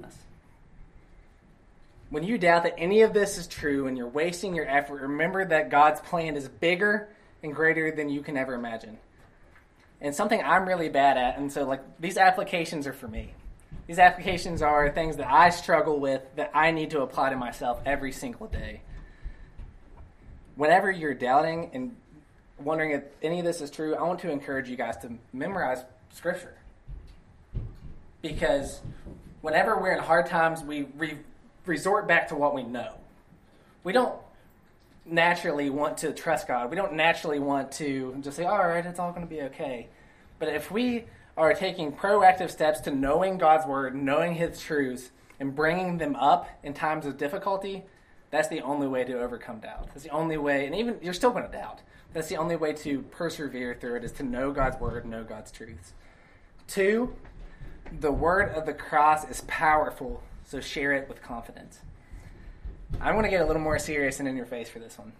When 2.13 2.25
you 2.25 2.37
doubt 2.37 2.65
that 2.65 2.75
any 2.77 3.01
of 3.01 3.15
this 3.15 3.39
is 3.39 3.47
true 3.47 3.87
and 3.87 3.97
you're 3.97 4.07
wasting 4.07 4.55
your 4.55 4.69
effort, 4.69 5.01
remember 5.01 5.47
that 5.47 5.71
God's 5.71 5.99
plan 6.03 6.37
is 6.37 6.47
bigger 6.47 7.09
and 7.43 7.55
greater 7.55 7.91
than 7.91 8.11
you 8.11 8.21
can 8.21 8.37
ever 8.37 8.53
imagine. 8.53 8.99
And 9.99 10.15
something 10.15 10.39
I'm 10.45 10.69
really 10.69 10.91
bad 10.91 11.17
at, 11.17 11.39
and 11.39 11.51
so 11.51 11.65
like 11.65 11.81
these 11.99 12.19
applications 12.19 12.87
are 12.87 12.93
for 12.93 13.09
me. 13.09 13.33
These 13.87 13.99
applications 13.99 14.61
are 14.61 14.91
things 14.91 15.17
that 15.17 15.27
I 15.27 15.49
struggle 15.49 15.99
with 16.01 16.21
that 16.37 16.51
I 16.53 16.71
need 16.71 16.91
to 16.91 17.01
apply 17.01 17.31
to 17.31 17.37
myself 17.37 17.81
every 17.87 18.13
single 18.13 18.47
day. 18.47 18.83
Whenever 20.57 20.91
you're 20.91 21.15
doubting 21.15 21.71
and 21.73 21.97
wondering 22.59 22.91
if 22.91 23.05
any 23.23 23.39
of 23.39 23.47
this 23.47 23.63
is 23.63 23.71
true, 23.71 23.95
I 23.95 24.03
want 24.03 24.21
to 24.21 24.31
encourage 24.31 24.69
you 24.69 24.77
guys 24.77 24.99
to 24.99 25.13
memorize 25.33 25.83
scripture. 26.13 26.59
Because 28.21 28.83
whenever 29.41 29.79
we're 29.79 29.93
in 29.93 29.99
hard 29.99 30.27
times, 30.27 30.63
we 30.63 30.83
re- 30.99 31.17
resort 31.67 32.09
back 32.09 32.29
to 32.29 32.35
what 32.35 32.55
we 32.55 32.63
know. 32.63 32.95
We 33.85 33.93
don't 33.93 34.15
naturally 35.05 35.71
want 35.71 35.99
to 35.99 36.13
trust 36.13 36.47
God. 36.47 36.71
We 36.71 36.77
don't 36.77 36.95
naturally 36.95 37.39
want 37.39 37.73
to 37.73 38.17
just 38.21 38.37
say, 38.37 38.45
all 38.45 38.67
right, 38.67 38.85
it's 38.85 38.99
all 38.99 39.11
going 39.11 39.27
to 39.27 39.33
be 39.33 39.43
okay. 39.43 39.89
But 40.39 40.49
if 40.49 40.71
we 40.71 41.05
are 41.37 41.55
taking 41.55 41.93
proactive 41.93 42.51
steps 42.51 42.81
to 42.81 42.91
knowing 42.91 43.39
God's 43.39 43.67
word, 43.67 43.95
knowing 43.95 44.35
his 44.35 44.61
truths, 44.61 45.11
and 45.41 45.57
bringing 45.57 45.99
them 45.99 46.15
up 46.17 46.49
in 46.63 46.73
times 46.73 47.05
of 47.05 47.19
difficulty, 47.19 47.83
that's 48.31 48.49
the 48.49 48.61
only 48.61 48.87
way 48.87 49.03
to 49.03 49.19
overcome 49.19 49.59
doubt. 49.59 49.89
That's 49.89 50.05
the 50.05 50.11
only 50.11 50.37
way, 50.37 50.67
and 50.67 50.75
even 50.75 50.99
you're 51.03 51.13
still 51.13 51.33
going 51.33 51.45
to 51.45 51.51
doubt. 51.51 51.81
That's 52.13 52.29
the 52.29 52.37
only 52.37 52.55
way 52.55 52.75
to 52.75 53.03
persevere 53.03 53.75
through 53.75 53.97
it 53.97 54.05
is 54.05 54.13
to 54.13 54.23
know 54.23 54.53
God's 54.53 54.79
word, 54.79 55.05
know 55.05 55.25
God's 55.25 55.51
truths. 55.51 55.95
Two, 56.69 57.17
the 58.01 58.13
word 58.13 58.51
of 58.55 58.67
the 58.67 58.73
cross 58.73 59.29
is 59.29 59.43
powerful, 59.49 60.23
so 60.53 60.61
share 60.61 60.93
it 60.93 61.09
with 61.09 61.23
confidence. 61.23 61.81
I 63.01 63.13
want 63.13 63.25
to 63.25 63.31
get 63.31 63.41
a 63.41 63.47
little 63.47 63.63
more 63.63 63.79
serious 63.79 64.21
and 64.21 64.29
in 64.29 64.37
your 64.37 64.45
face 64.45 64.69
for 64.69 64.81
this 64.81 64.99
one 64.99 65.13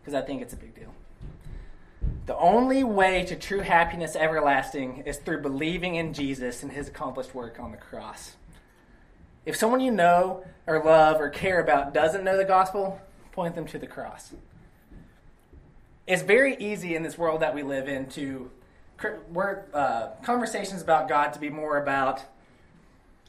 because 0.00 0.12
I 0.12 0.20
think 0.20 0.42
it's 0.42 0.52
a 0.52 0.56
big 0.56 0.74
deal. 0.74 0.92
The 2.26 2.36
only 2.36 2.84
way 2.84 3.24
to 3.24 3.36
true 3.36 3.60
happiness 3.60 4.14
everlasting 4.14 5.04
is 5.06 5.16
through 5.16 5.40
believing 5.40 5.94
in 5.94 6.12
Jesus 6.12 6.62
and 6.62 6.72
his 6.72 6.88
accomplished 6.88 7.34
work 7.34 7.58
on 7.58 7.70
the 7.70 7.78
cross. 7.78 8.36
If 9.46 9.56
someone 9.56 9.80
you 9.80 9.92
know 9.92 10.44
or 10.66 10.84
love 10.84 11.22
or 11.22 11.30
care 11.30 11.58
about 11.58 11.94
doesn't 11.94 12.22
know 12.22 12.36
the 12.36 12.44
gospel, 12.44 13.00
point 13.32 13.54
them 13.54 13.66
to 13.68 13.78
the 13.78 13.86
cross. 13.86 14.34
It's 16.06 16.20
very 16.20 16.54
easy 16.56 16.94
in 16.94 17.02
this 17.02 17.16
world 17.16 17.40
that 17.40 17.54
we 17.54 17.62
live 17.62 17.88
in 17.88 18.10
to 18.10 18.50
uh, 19.72 20.08
conversations 20.22 20.82
about 20.82 21.08
God 21.08 21.32
to 21.32 21.38
be 21.38 21.48
more 21.48 21.78
about 21.78 22.24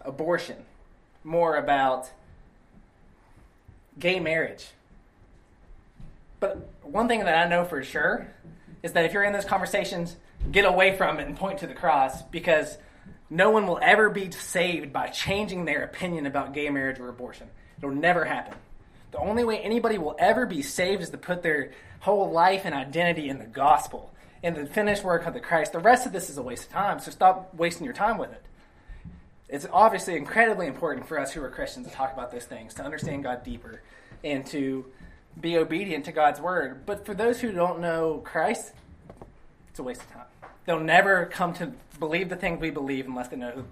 abortion 0.02 0.65
more 1.24 1.56
about 1.56 2.10
gay 4.00 4.20
marriage. 4.20 4.66
But 6.40 6.70
one 6.82 7.08
thing 7.08 7.20
that 7.20 7.36
I 7.36 7.48
know 7.48 7.66
for 7.66 7.84
sure 7.84 8.28
is 8.84 8.94
that 8.94 9.06
if 9.06 9.14
you're 9.14 9.24
in 9.24 9.34
those 9.34 9.46
conversations, 9.46 10.16
get 10.52 10.66
away 10.66 10.98
from 10.98 11.20
it 11.20 11.28
and 11.28 11.38
point 11.38 11.60
to 11.60 11.68
the 11.68 11.74
cross 11.74 12.22
because 12.24 12.78
no 13.30 13.52
one 13.52 13.68
will 13.68 13.80
ever 13.82 14.10
be 14.10 14.32
saved 14.32 14.92
by 14.92 15.08
changing 15.08 15.66
their 15.66 15.84
opinion 15.84 16.26
about 16.26 16.54
gay 16.54 16.70
marriage 16.70 17.00
or 17.00 17.10
abortion. 17.10 17.48
It'll 17.78 17.96
never 17.96 18.26
happen. 18.26 18.56
The 19.12 19.20
only 19.20 19.44
way 19.44 19.60
anybody 19.60 19.98
will 19.98 20.16
ever 20.20 20.46
be 20.46 20.62
saved 20.62 21.02
is 21.02 21.10
to 21.12 21.18
put 21.18 21.44
their 21.44 21.72
whole 22.00 22.32
life 22.32 22.62
and 22.66 22.74
identity 22.74 23.30
in 23.30 23.38
the 23.38 23.46
gospel, 23.46 24.14
in 24.42 24.54
the 24.56 24.66
finished 24.66 25.04
work 25.04 25.26
of 25.26 25.34
the 25.34 25.40
Christ. 25.40 25.74
The 25.74 25.80
rest 25.80 26.06
of 26.06 26.12
this 26.12 26.30
is 26.30 26.38
a 26.38 26.42
waste 26.42 26.64
of 26.64 26.70
time, 26.72 27.00
so 27.00 27.12
stop 27.12 27.54
wasting 27.54 27.86
your 27.86 27.94
time 27.94 28.18
with 28.18 28.32
it. 28.32 28.44
It's 29.52 29.68
obviously 29.72 30.16
incredibly 30.16 30.68
important 30.68 31.08
for 31.08 31.20
us 31.20 31.34
who 31.34 31.44
are 31.44 31.50
Christians 31.50 31.88
to 31.88 31.94
talk 31.94 32.14
about 32.14 32.32
those 32.32 32.46
things, 32.46 32.74
to 32.76 32.84
understand 32.84 33.24
God 33.24 33.44
deeper, 33.44 33.82
and 34.24 34.46
to 34.48 34.86
be 35.40 35.58
obedient 35.58 36.06
to 36.06 36.12
God's 36.12 36.40
word. 36.40 36.86
But 36.86 37.06
for 37.06 37.14
those 37.14 37.42
who 37.42 37.52
don't 37.52 37.80
know 37.80 38.22
Christ, 38.24 38.74
it's 39.70 39.80
a 39.80 39.84
waste 39.84 40.02
of 40.02 40.12
time. 40.12 40.26
They'll 40.66 40.80
never 40.80 41.26
come 41.26 41.54
to 41.56 41.74
believe 42.00 42.30
the 42.30 42.36
things 42.36 42.60
we 42.62 42.70
believe 42.70 43.06
unless 43.08 43.28
they 43.28 43.36
know 43.36 43.66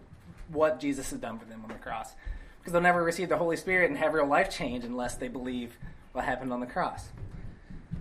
what 0.50 0.80
Jesus 0.80 1.12
has 1.12 1.20
done 1.20 1.40
for 1.40 1.46
them 1.46 1.62
on 1.64 1.70
the 1.70 1.76
cross 1.76 2.14
because 2.60 2.74
they'll 2.74 2.82
never 2.82 3.04
receive 3.04 3.30
the 3.30 3.38
Holy 3.38 3.58
Spirit 3.58 3.90
and 3.90 3.98
have 3.98 4.14
real 4.14 4.28
life 4.28 4.50
change 4.50 4.84
unless 4.84 5.16
they 5.16 5.28
believe 5.28 5.78
what 6.12 6.26
happened 6.26 6.52
on 6.52 6.60
the 6.60 6.66
cross. 6.66 7.10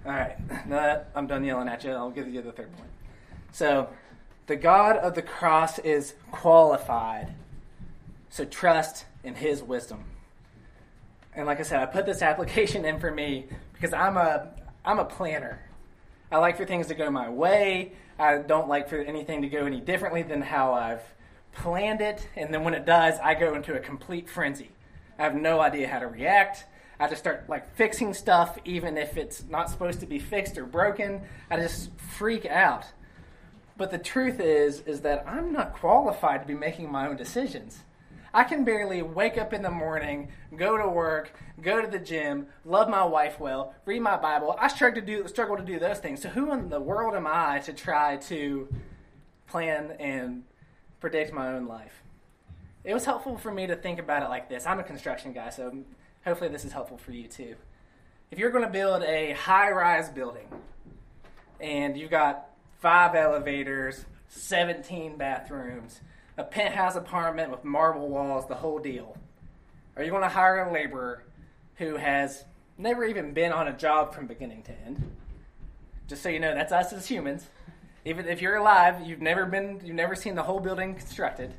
All 0.05 0.13
right, 0.13 0.39
now 0.67 0.77
that 0.77 1.11
I'm 1.15 1.27
done 1.27 1.45
yelling 1.45 1.69
at 1.69 1.85
you, 1.85 1.93
I'll 1.93 2.11
give 2.11 2.29
you 2.29 2.43
the 2.43 2.53
third 2.53 2.73
point. 2.77 2.91
So, 3.53 3.89
the 4.47 4.57
God 4.57 4.97
of 4.97 5.15
the 5.15 5.23
cross 5.23 5.79
is 5.79 6.15
qualified, 6.31 7.35
so 8.31 8.45
trust 8.45 9.07
in 9.25 9.35
His 9.35 9.63
wisdom. 9.63 10.05
And 11.35 11.47
like 11.47 11.61
I 11.61 11.63
said, 11.63 11.81
I 11.81 11.87
put 11.87 12.07
this 12.07 12.23
application 12.31 12.85
in 12.85 13.01
for 13.01 13.11
me 13.11 13.47
because 13.73 13.93
I'm 13.93 14.17
a 14.17 14.51
I'm 14.85 14.99
a 14.99 15.05
planner. 15.05 15.61
I 16.31 16.39
like 16.39 16.57
for 16.57 16.65
things 16.65 16.89
to 16.89 16.95
go 16.95 17.11
my 17.11 17.29
way. 17.29 17.93
I 18.19 18.39
don't 18.39 18.69
like 18.69 18.89
for 18.89 18.99
anything 18.99 19.43
to 19.43 19.49
go 19.49 19.65
any 19.65 19.81
differently 19.81 20.23
than 20.23 20.43
how 20.43 20.75
I've 20.75 21.03
planned 21.53 22.01
it, 22.01 22.29
and 22.37 22.53
then 22.53 22.65
when 22.65 22.75
it 22.75 22.85
does, 22.85 23.19
I 23.23 23.35
go 23.35 23.55
into 23.55 23.75
a 23.75 23.81
complete 23.81 24.29
frenzy. 24.29 24.71
I 25.19 25.23
have 25.25 25.35
no 25.35 25.61
idea 25.61 25.89
how 25.89 25.99
to 25.99 26.07
react. 26.07 26.65
I 27.01 27.09
just 27.09 27.21
start 27.21 27.49
like 27.49 27.75
fixing 27.77 28.13
stuff, 28.13 28.59
even 28.65 28.97
if 28.97 29.17
it's 29.17 29.45
not 29.45 29.71
supposed 29.71 30.01
to 30.01 30.07
be 30.07 30.19
fixed 30.19 30.59
or 30.59 30.67
broken. 30.67 31.23
I 31.51 31.57
just 31.57 31.91
freak 32.17 32.45
out. 32.47 32.85
But 33.77 33.93
the 33.93 33.99
truth 33.99 34.41
is, 34.41 34.81
is 34.81 35.03
that 35.03 35.25
I'm 35.27 35.53
not 35.53 35.75
qualified 35.75 36.43
to 36.43 36.47
be 36.47 36.55
making 36.55 36.91
my 36.91 37.07
own 37.07 37.17
decisions. 37.17 37.79
I 38.39 38.45
can 38.45 38.63
barely 38.63 39.03
wake 39.03 39.37
up 39.37 39.53
in 39.53 39.63
the 39.63 39.71
morning, 39.71 40.29
go 40.57 40.77
to 40.77 40.89
work, 40.89 41.33
go 41.61 41.83
to 41.83 41.89
the 41.89 41.99
gym, 41.99 42.47
love 42.65 42.89
my 42.89 43.05
wife 43.05 43.41
well, 43.41 43.75
read 43.85 44.01
my 44.01 44.17
Bible. 44.17 44.55
I 44.61 44.69
struggle 44.69 45.01
to 45.01 45.05
do 45.05 45.27
struggle 45.27 45.57
to 45.57 45.65
do 45.65 45.81
those 45.81 45.99
things. 45.99 46.23
So 46.23 46.29
who 46.29 46.53
in 46.53 46.69
the 46.69 46.79
world 46.79 47.17
am 47.17 47.27
I 47.27 47.59
to 47.65 47.73
try 47.73 48.17
to 48.29 48.69
plan 49.49 49.91
and 49.99 50.45
predict 51.01 51.33
my 51.33 51.49
own 51.49 51.67
life. 51.67 52.05
It 52.85 52.95
was 52.95 53.05
helpful 53.05 53.37
for 53.37 53.51
me 53.51 53.67
to 53.67 53.75
think 53.75 53.99
about 53.99 54.23
it 54.23 54.29
like 54.29 54.49
this. 54.49 54.67
I'm 54.67 54.79
a 54.79 54.85
construction 54.85 55.33
guy, 55.33 55.51
so 55.51 55.77
hopefully 56.25 56.49
this 56.49 56.65
is 56.65 56.71
helpful 56.71 56.97
for 56.97 57.11
you 57.11 57.27
too. 57.27 57.57
If 58.31 58.39
you're 58.39 58.53
going 58.53 58.65
to 58.65 58.71
build 58.71 59.03
a 59.03 59.33
high 59.33 59.73
rise 59.73 60.11
building 60.11 60.47
and 61.61 61.97
you've 61.97 62.13
got 62.13 62.51
five 62.79 63.17
elevators, 63.17 64.05
17 64.29 65.17
bathrooms, 65.17 66.03
a 66.39 66.45
penthouse 66.45 66.95
apartment 66.95 67.51
with 67.51 67.65
marble 67.65 68.09
walls, 68.09 68.47
the 68.47 68.55
whole 68.55 68.79
deal, 68.79 69.17
are 69.97 70.05
you 70.05 70.11
going 70.11 70.23
to 70.23 70.29
hire 70.29 70.61
a 70.61 70.73
laborer 70.73 71.25
who 71.75 71.97
has 71.97 72.45
never 72.79 73.05
even 73.05 73.35
been 73.35 73.53
on 73.53 73.67
a 73.67 73.77
job 73.77 74.15
from 74.15 74.29
beginning 74.29 74.63
to 74.63 74.73
end? 74.87 75.03
Just 76.07 76.23
so 76.23 76.29
you 76.29 76.39
know, 76.39 76.55
that's 76.55 76.73
us 76.73 76.93
as 76.93 77.07
humans. 77.07 77.49
Even 78.05 78.29
if 78.29 78.41
you're 78.41 78.55
alive, 78.55 79.05
you've 79.05 79.21
never 79.21 79.45
been, 79.45 79.81
you've 79.85 79.97
never 79.97 80.15
seen 80.15 80.37
the 80.37 80.43
whole 80.45 80.61
building 80.61 80.95
constructed. 80.95 81.53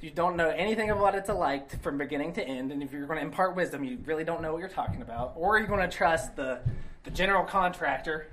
You 0.00 0.10
don't 0.10 0.36
know 0.36 0.48
anything 0.48 0.90
of 0.90 0.98
what 0.98 1.14
it's 1.14 1.28
like 1.28 1.80
from 1.80 1.96
beginning 1.96 2.32
to 2.34 2.44
end, 2.44 2.72
and 2.72 2.82
if 2.82 2.92
you're 2.92 3.06
going 3.06 3.20
to 3.20 3.24
impart 3.24 3.54
wisdom, 3.54 3.84
you 3.84 3.98
really 4.04 4.24
don't 4.24 4.42
know 4.42 4.52
what 4.52 4.58
you're 4.58 4.68
talking 4.68 5.02
about. 5.02 5.34
Or 5.36 5.54
are 5.54 5.58
you're 5.58 5.68
going 5.68 5.88
to 5.88 5.96
trust 5.96 6.34
the, 6.34 6.60
the 7.04 7.10
general 7.10 7.44
contractor 7.44 8.26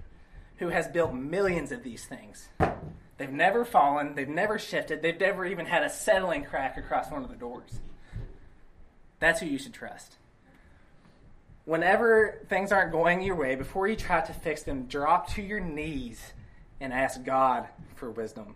who 0.58 0.70
has 0.70 0.88
built 0.88 1.14
millions 1.14 1.72
of 1.72 1.84
these 1.84 2.06
things. 2.06 2.50
They've 3.18 3.32
never 3.32 3.66
fallen, 3.66 4.14
they've 4.16 4.28
never 4.28 4.60
shifted, 4.60 5.02
they've 5.02 5.20
never 5.20 5.46
even 5.46 5.66
had 5.66 5.84
a 5.84 5.90
settling 5.90 6.44
crack 6.44 6.78
across 6.78 7.12
one 7.12 7.24
of 7.24 7.30
the 7.30 7.36
doors. 7.36 7.80
That's 9.20 9.40
who 9.40 9.48
you 9.48 9.58
should 9.58 9.74
trust. 9.74 10.18
Whenever 11.66 12.40
things 12.48 12.72
aren't 12.72 12.92
going 12.92 13.22
your 13.22 13.36
way, 13.36 13.56
before 13.56 13.88
you 13.88 13.96
try 13.96 14.22
to 14.22 14.34
fix 14.34 14.64
them, 14.64 14.86
drop 14.86 15.34
to 15.34 15.42
your 15.42 15.60
knees 15.60 16.34
and 16.80 16.94
ask 16.94 17.24
God 17.24 17.68
for 17.96 18.12
wisdom. 18.12 18.56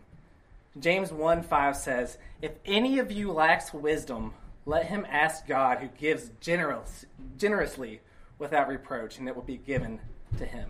James 0.80 1.12
1 1.12 1.44
5 1.44 1.76
says, 1.76 2.18
If 2.42 2.52
any 2.66 3.00
of 3.00 3.12
you 3.12 3.32
lacks 3.32 3.74
wisdom, 3.74 4.34
let 4.66 4.86
him 4.86 5.06
ask 5.10 5.46
God 5.48 5.80
who 5.80 5.88
gives 5.88 6.32
generous, 6.40 7.06
generously 7.38 8.00
without 8.38 8.70
reproach, 8.70 9.18
and 9.18 9.28
it 9.28 9.36
will 9.36 9.44
be 9.44 9.58
given 9.58 10.00
to 10.38 10.46
him. 10.46 10.70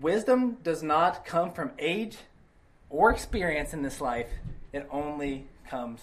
Wisdom 0.00 0.56
does 0.62 0.82
not 0.82 1.24
come 1.24 1.52
from 1.52 1.72
age 1.78 2.16
or 2.88 3.10
experience 3.10 3.74
in 3.74 3.82
this 3.82 4.00
life, 4.00 4.28
it 4.72 4.88
only 4.90 5.46
comes 5.68 6.00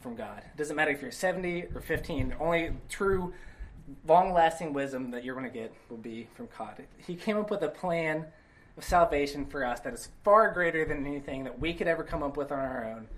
from 0.00 0.14
God. 0.14 0.38
It 0.38 0.56
doesn't 0.56 0.76
matter 0.76 0.90
if 0.90 1.00
you're 1.00 1.10
70 1.10 1.68
or 1.74 1.80
15, 1.80 2.30
the 2.30 2.38
only 2.38 2.72
true, 2.88 3.32
long 4.06 4.32
lasting 4.32 4.72
wisdom 4.72 5.10
that 5.10 5.24
you're 5.24 5.34
going 5.34 5.50
to 5.50 5.58
get 5.58 5.72
will 5.88 5.96
be 5.96 6.28
from 6.34 6.48
God. 6.56 6.82
He 6.98 7.16
came 7.16 7.36
up 7.36 7.50
with 7.50 7.62
a 7.62 7.68
plan 7.68 8.26
of 8.76 8.84
salvation 8.84 9.46
for 9.46 9.64
us 9.64 9.80
that 9.80 9.94
is 9.94 10.08
far 10.22 10.52
greater 10.52 10.84
than 10.84 11.06
anything 11.06 11.44
that 11.44 11.58
we 11.58 11.74
could 11.74 11.88
ever 11.88 12.04
come 12.04 12.22
up 12.22 12.36
with 12.36 12.52
on 12.52 12.58
our 12.58 12.84
own. 12.84 13.08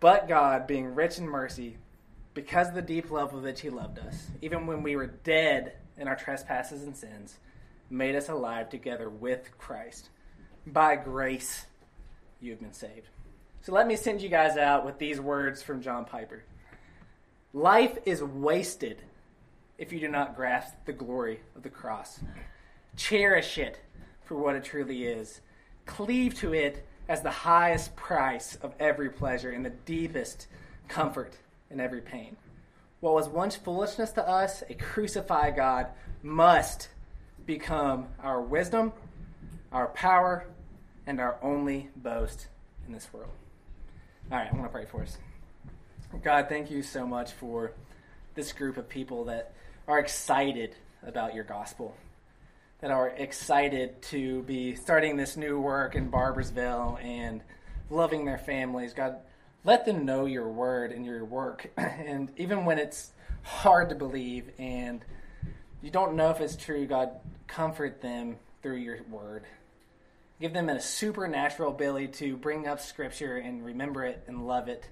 But 0.00 0.26
God, 0.26 0.66
being 0.66 0.94
rich 0.94 1.18
in 1.18 1.28
mercy, 1.28 1.76
because 2.34 2.68
of 2.68 2.74
the 2.74 2.82
deep 2.82 3.10
love 3.10 3.32
with 3.32 3.44
which 3.44 3.60
He 3.60 3.70
loved 3.70 3.98
us, 3.98 4.28
even 4.40 4.66
when 4.66 4.82
we 4.82 4.96
were 4.96 5.06
dead 5.06 5.74
in 5.96 6.08
our 6.08 6.16
trespasses 6.16 6.82
and 6.82 6.96
sins, 6.96 7.38
made 7.92 8.16
us 8.16 8.28
alive 8.28 8.70
together 8.70 9.08
with 9.10 9.50
Christ. 9.58 10.08
By 10.66 10.96
grace, 10.96 11.66
you 12.40 12.50
have 12.50 12.60
been 12.60 12.72
saved. 12.72 13.08
So 13.60 13.72
let 13.72 13.86
me 13.86 13.96
send 13.96 14.22
you 14.22 14.28
guys 14.28 14.56
out 14.56 14.84
with 14.84 14.98
these 14.98 15.20
words 15.20 15.62
from 15.62 15.82
John 15.82 16.04
Piper 16.04 16.42
Life 17.52 17.98
is 18.06 18.22
wasted 18.22 19.02
if 19.76 19.92
you 19.92 20.00
do 20.00 20.08
not 20.08 20.34
grasp 20.34 20.74
the 20.86 20.92
glory 20.92 21.40
of 21.54 21.62
the 21.62 21.68
cross. 21.68 22.20
Cherish 22.96 23.58
it 23.58 23.78
for 24.24 24.36
what 24.36 24.56
it 24.56 24.64
truly 24.64 25.04
is. 25.04 25.40
Cleave 25.84 26.34
to 26.36 26.54
it 26.54 26.86
as 27.08 27.20
the 27.20 27.30
highest 27.30 27.94
price 27.94 28.56
of 28.62 28.74
every 28.80 29.10
pleasure 29.10 29.50
and 29.50 29.64
the 29.64 29.70
deepest 29.70 30.46
comfort 30.88 31.34
in 31.70 31.78
every 31.78 32.00
pain. 32.00 32.36
What 33.00 33.14
was 33.14 33.28
once 33.28 33.56
foolishness 33.56 34.12
to 34.12 34.26
us, 34.26 34.62
a 34.70 34.74
crucified 34.74 35.56
God, 35.56 35.88
must 36.22 36.88
become 37.46 38.06
our 38.20 38.40
wisdom, 38.40 38.92
our 39.72 39.88
power, 39.88 40.46
and 41.06 41.20
our 41.20 41.38
only 41.42 41.90
boast 41.96 42.48
in 42.86 42.92
this 42.92 43.12
world. 43.12 43.30
All 44.30 44.38
right, 44.38 44.48
I 44.50 44.54
want 44.54 44.66
to 44.66 44.72
pray 44.72 44.86
for 44.86 45.02
us. 45.02 45.18
God, 46.22 46.48
thank 46.48 46.70
you 46.70 46.82
so 46.82 47.06
much 47.06 47.32
for 47.32 47.72
this 48.34 48.52
group 48.52 48.76
of 48.76 48.88
people 48.88 49.24
that 49.24 49.54
are 49.88 49.98
excited 49.98 50.76
about 51.04 51.34
your 51.34 51.44
gospel 51.44 51.96
that 52.82 52.90
are 52.90 53.10
excited 53.10 54.02
to 54.02 54.42
be 54.42 54.74
starting 54.74 55.16
this 55.16 55.36
new 55.36 55.58
work 55.60 55.94
in 55.94 56.10
Barboursville 56.10 57.02
and 57.02 57.40
loving 57.90 58.24
their 58.24 58.38
families. 58.38 58.92
God, 58.92 59.18
let 59.64 59.86
them 59.86 60.04
know 60.04 60.26
your 60.26 60.48
word 60.48 60.90
and 60.90 61.06
your 61.06 61.24
work. 61.24 61.70
and 61.76 62.30
even 62.36 62.64
when 62.64 62.78
it's 62.78 63.12
hard 63.44 63.88
to 63.88 63.94
believe 63.94 64.50
and 64.58 65.04
you 65.82 65.90
don't 65.90 66.14
know 66.14 66.30
if 66.30 66.40
it's 66.40 66.56
true, 66.56 66.86
God, 66.86 67.10
comfort 67.46 68.00
them 68.00 68.36
through 68.62 68.76
your 68.76 68.98
word. 69.10 69.44
Give 70.40 70.52
them 70.52 70.68
a 70.68 70.80
supernatural 70.80 71.72
ability 71.72 72.08
to 72.08 72.36
bring 72.36 72.66
up 72.66 72.80
scripture 72.80 73.36
and 73.36 73.64
remember 73.64 74.04
it 74.04 74.24
and 74.26 74.46
love 74.46 74.68
it. 74.68 74.88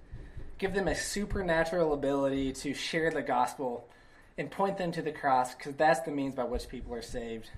Give 0.59 0.75
them 0.75 0.89
a 0.89 0.95
supernatural 0.95 1.95
ability 1.95 2.53
to 2.53 2.75
share 2.75 3.11
the 3.11 3.23
gospel 3.23 3.89
and 4.37 4.51
point 4.51 4.79
them 4.79 4.93
to 4.93 5.03
the 5.03 5.13
cross 5.13 5.55
because 5.55 5.75
that's 5.75 6.01
the 6.01 6.11
means 6.11 6.35
by 6.35 6.45
which 6.45 6.69
people 6.69 6.95
are 6.95 7.03
saved 7.03 7.49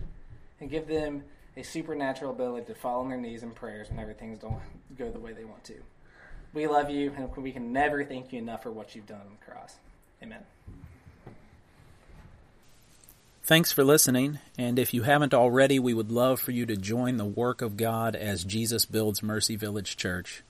and 0.61 0.70
give 0.70 0.87
them 0.87 1.24
a 1.57 1.62
supernatural 1.62 2.33
ability 2.33 2.66
to 2.66 2.74
fall 2.74 3.01
on 3.01 3.09
their 3.09 3.18
knees 3.18 3.43
in 3.43 3.51
prayers 3.51 3.89
whenever 3.91 4.12
things 4.14 4.39
don't 4.39 4.61
go 4.97 5.11
the 5.11 5.18
way 5.18 5.33
they 5.33 5.45
want 5.45 5.64
to. 5.64 5.74
We 6.55 6.66
love 6.66 6.91
you, 6.91 7.12
and 7.16 7.35
we 7.37 7.53
can 7.53 7.72
never 7.72 8.05
thank 8.05 8.33
you 8.33 8.39
enough 8.39 8.62
for 8.62 8.70
what 8.70 8.95
you've 8.95 9.07
done 9.07 9.20
on 9.20 9.37
the 9.39 9.51
cross. 9.51 9.76
Amen. 10.22 10.43
Thanks 13.45 13.72
for 13.72 13.82
listening, 13.82 14.38
and 14.57 14.78
if 14.78 14.95
you 14.95 15.03
haven't 15.03 15.34
already, 15.34 15.80
we 15.80 15.95
would 15.95 16.12
love 16.12 16.38
for 16.38 16.53
you 16.53 16.64
to 16.64 16.76
join 16.76 17.16
the 17.16 17.24
work 17.24 17.61
of 17.61 17.76
God 17.76 18.14
as 18.14 18.45
Jesus 18.45 18.86
builds 18.86 19.20
Mercy 19.20 19.57
Village 19.57 19.97
Church. 19.97 20.45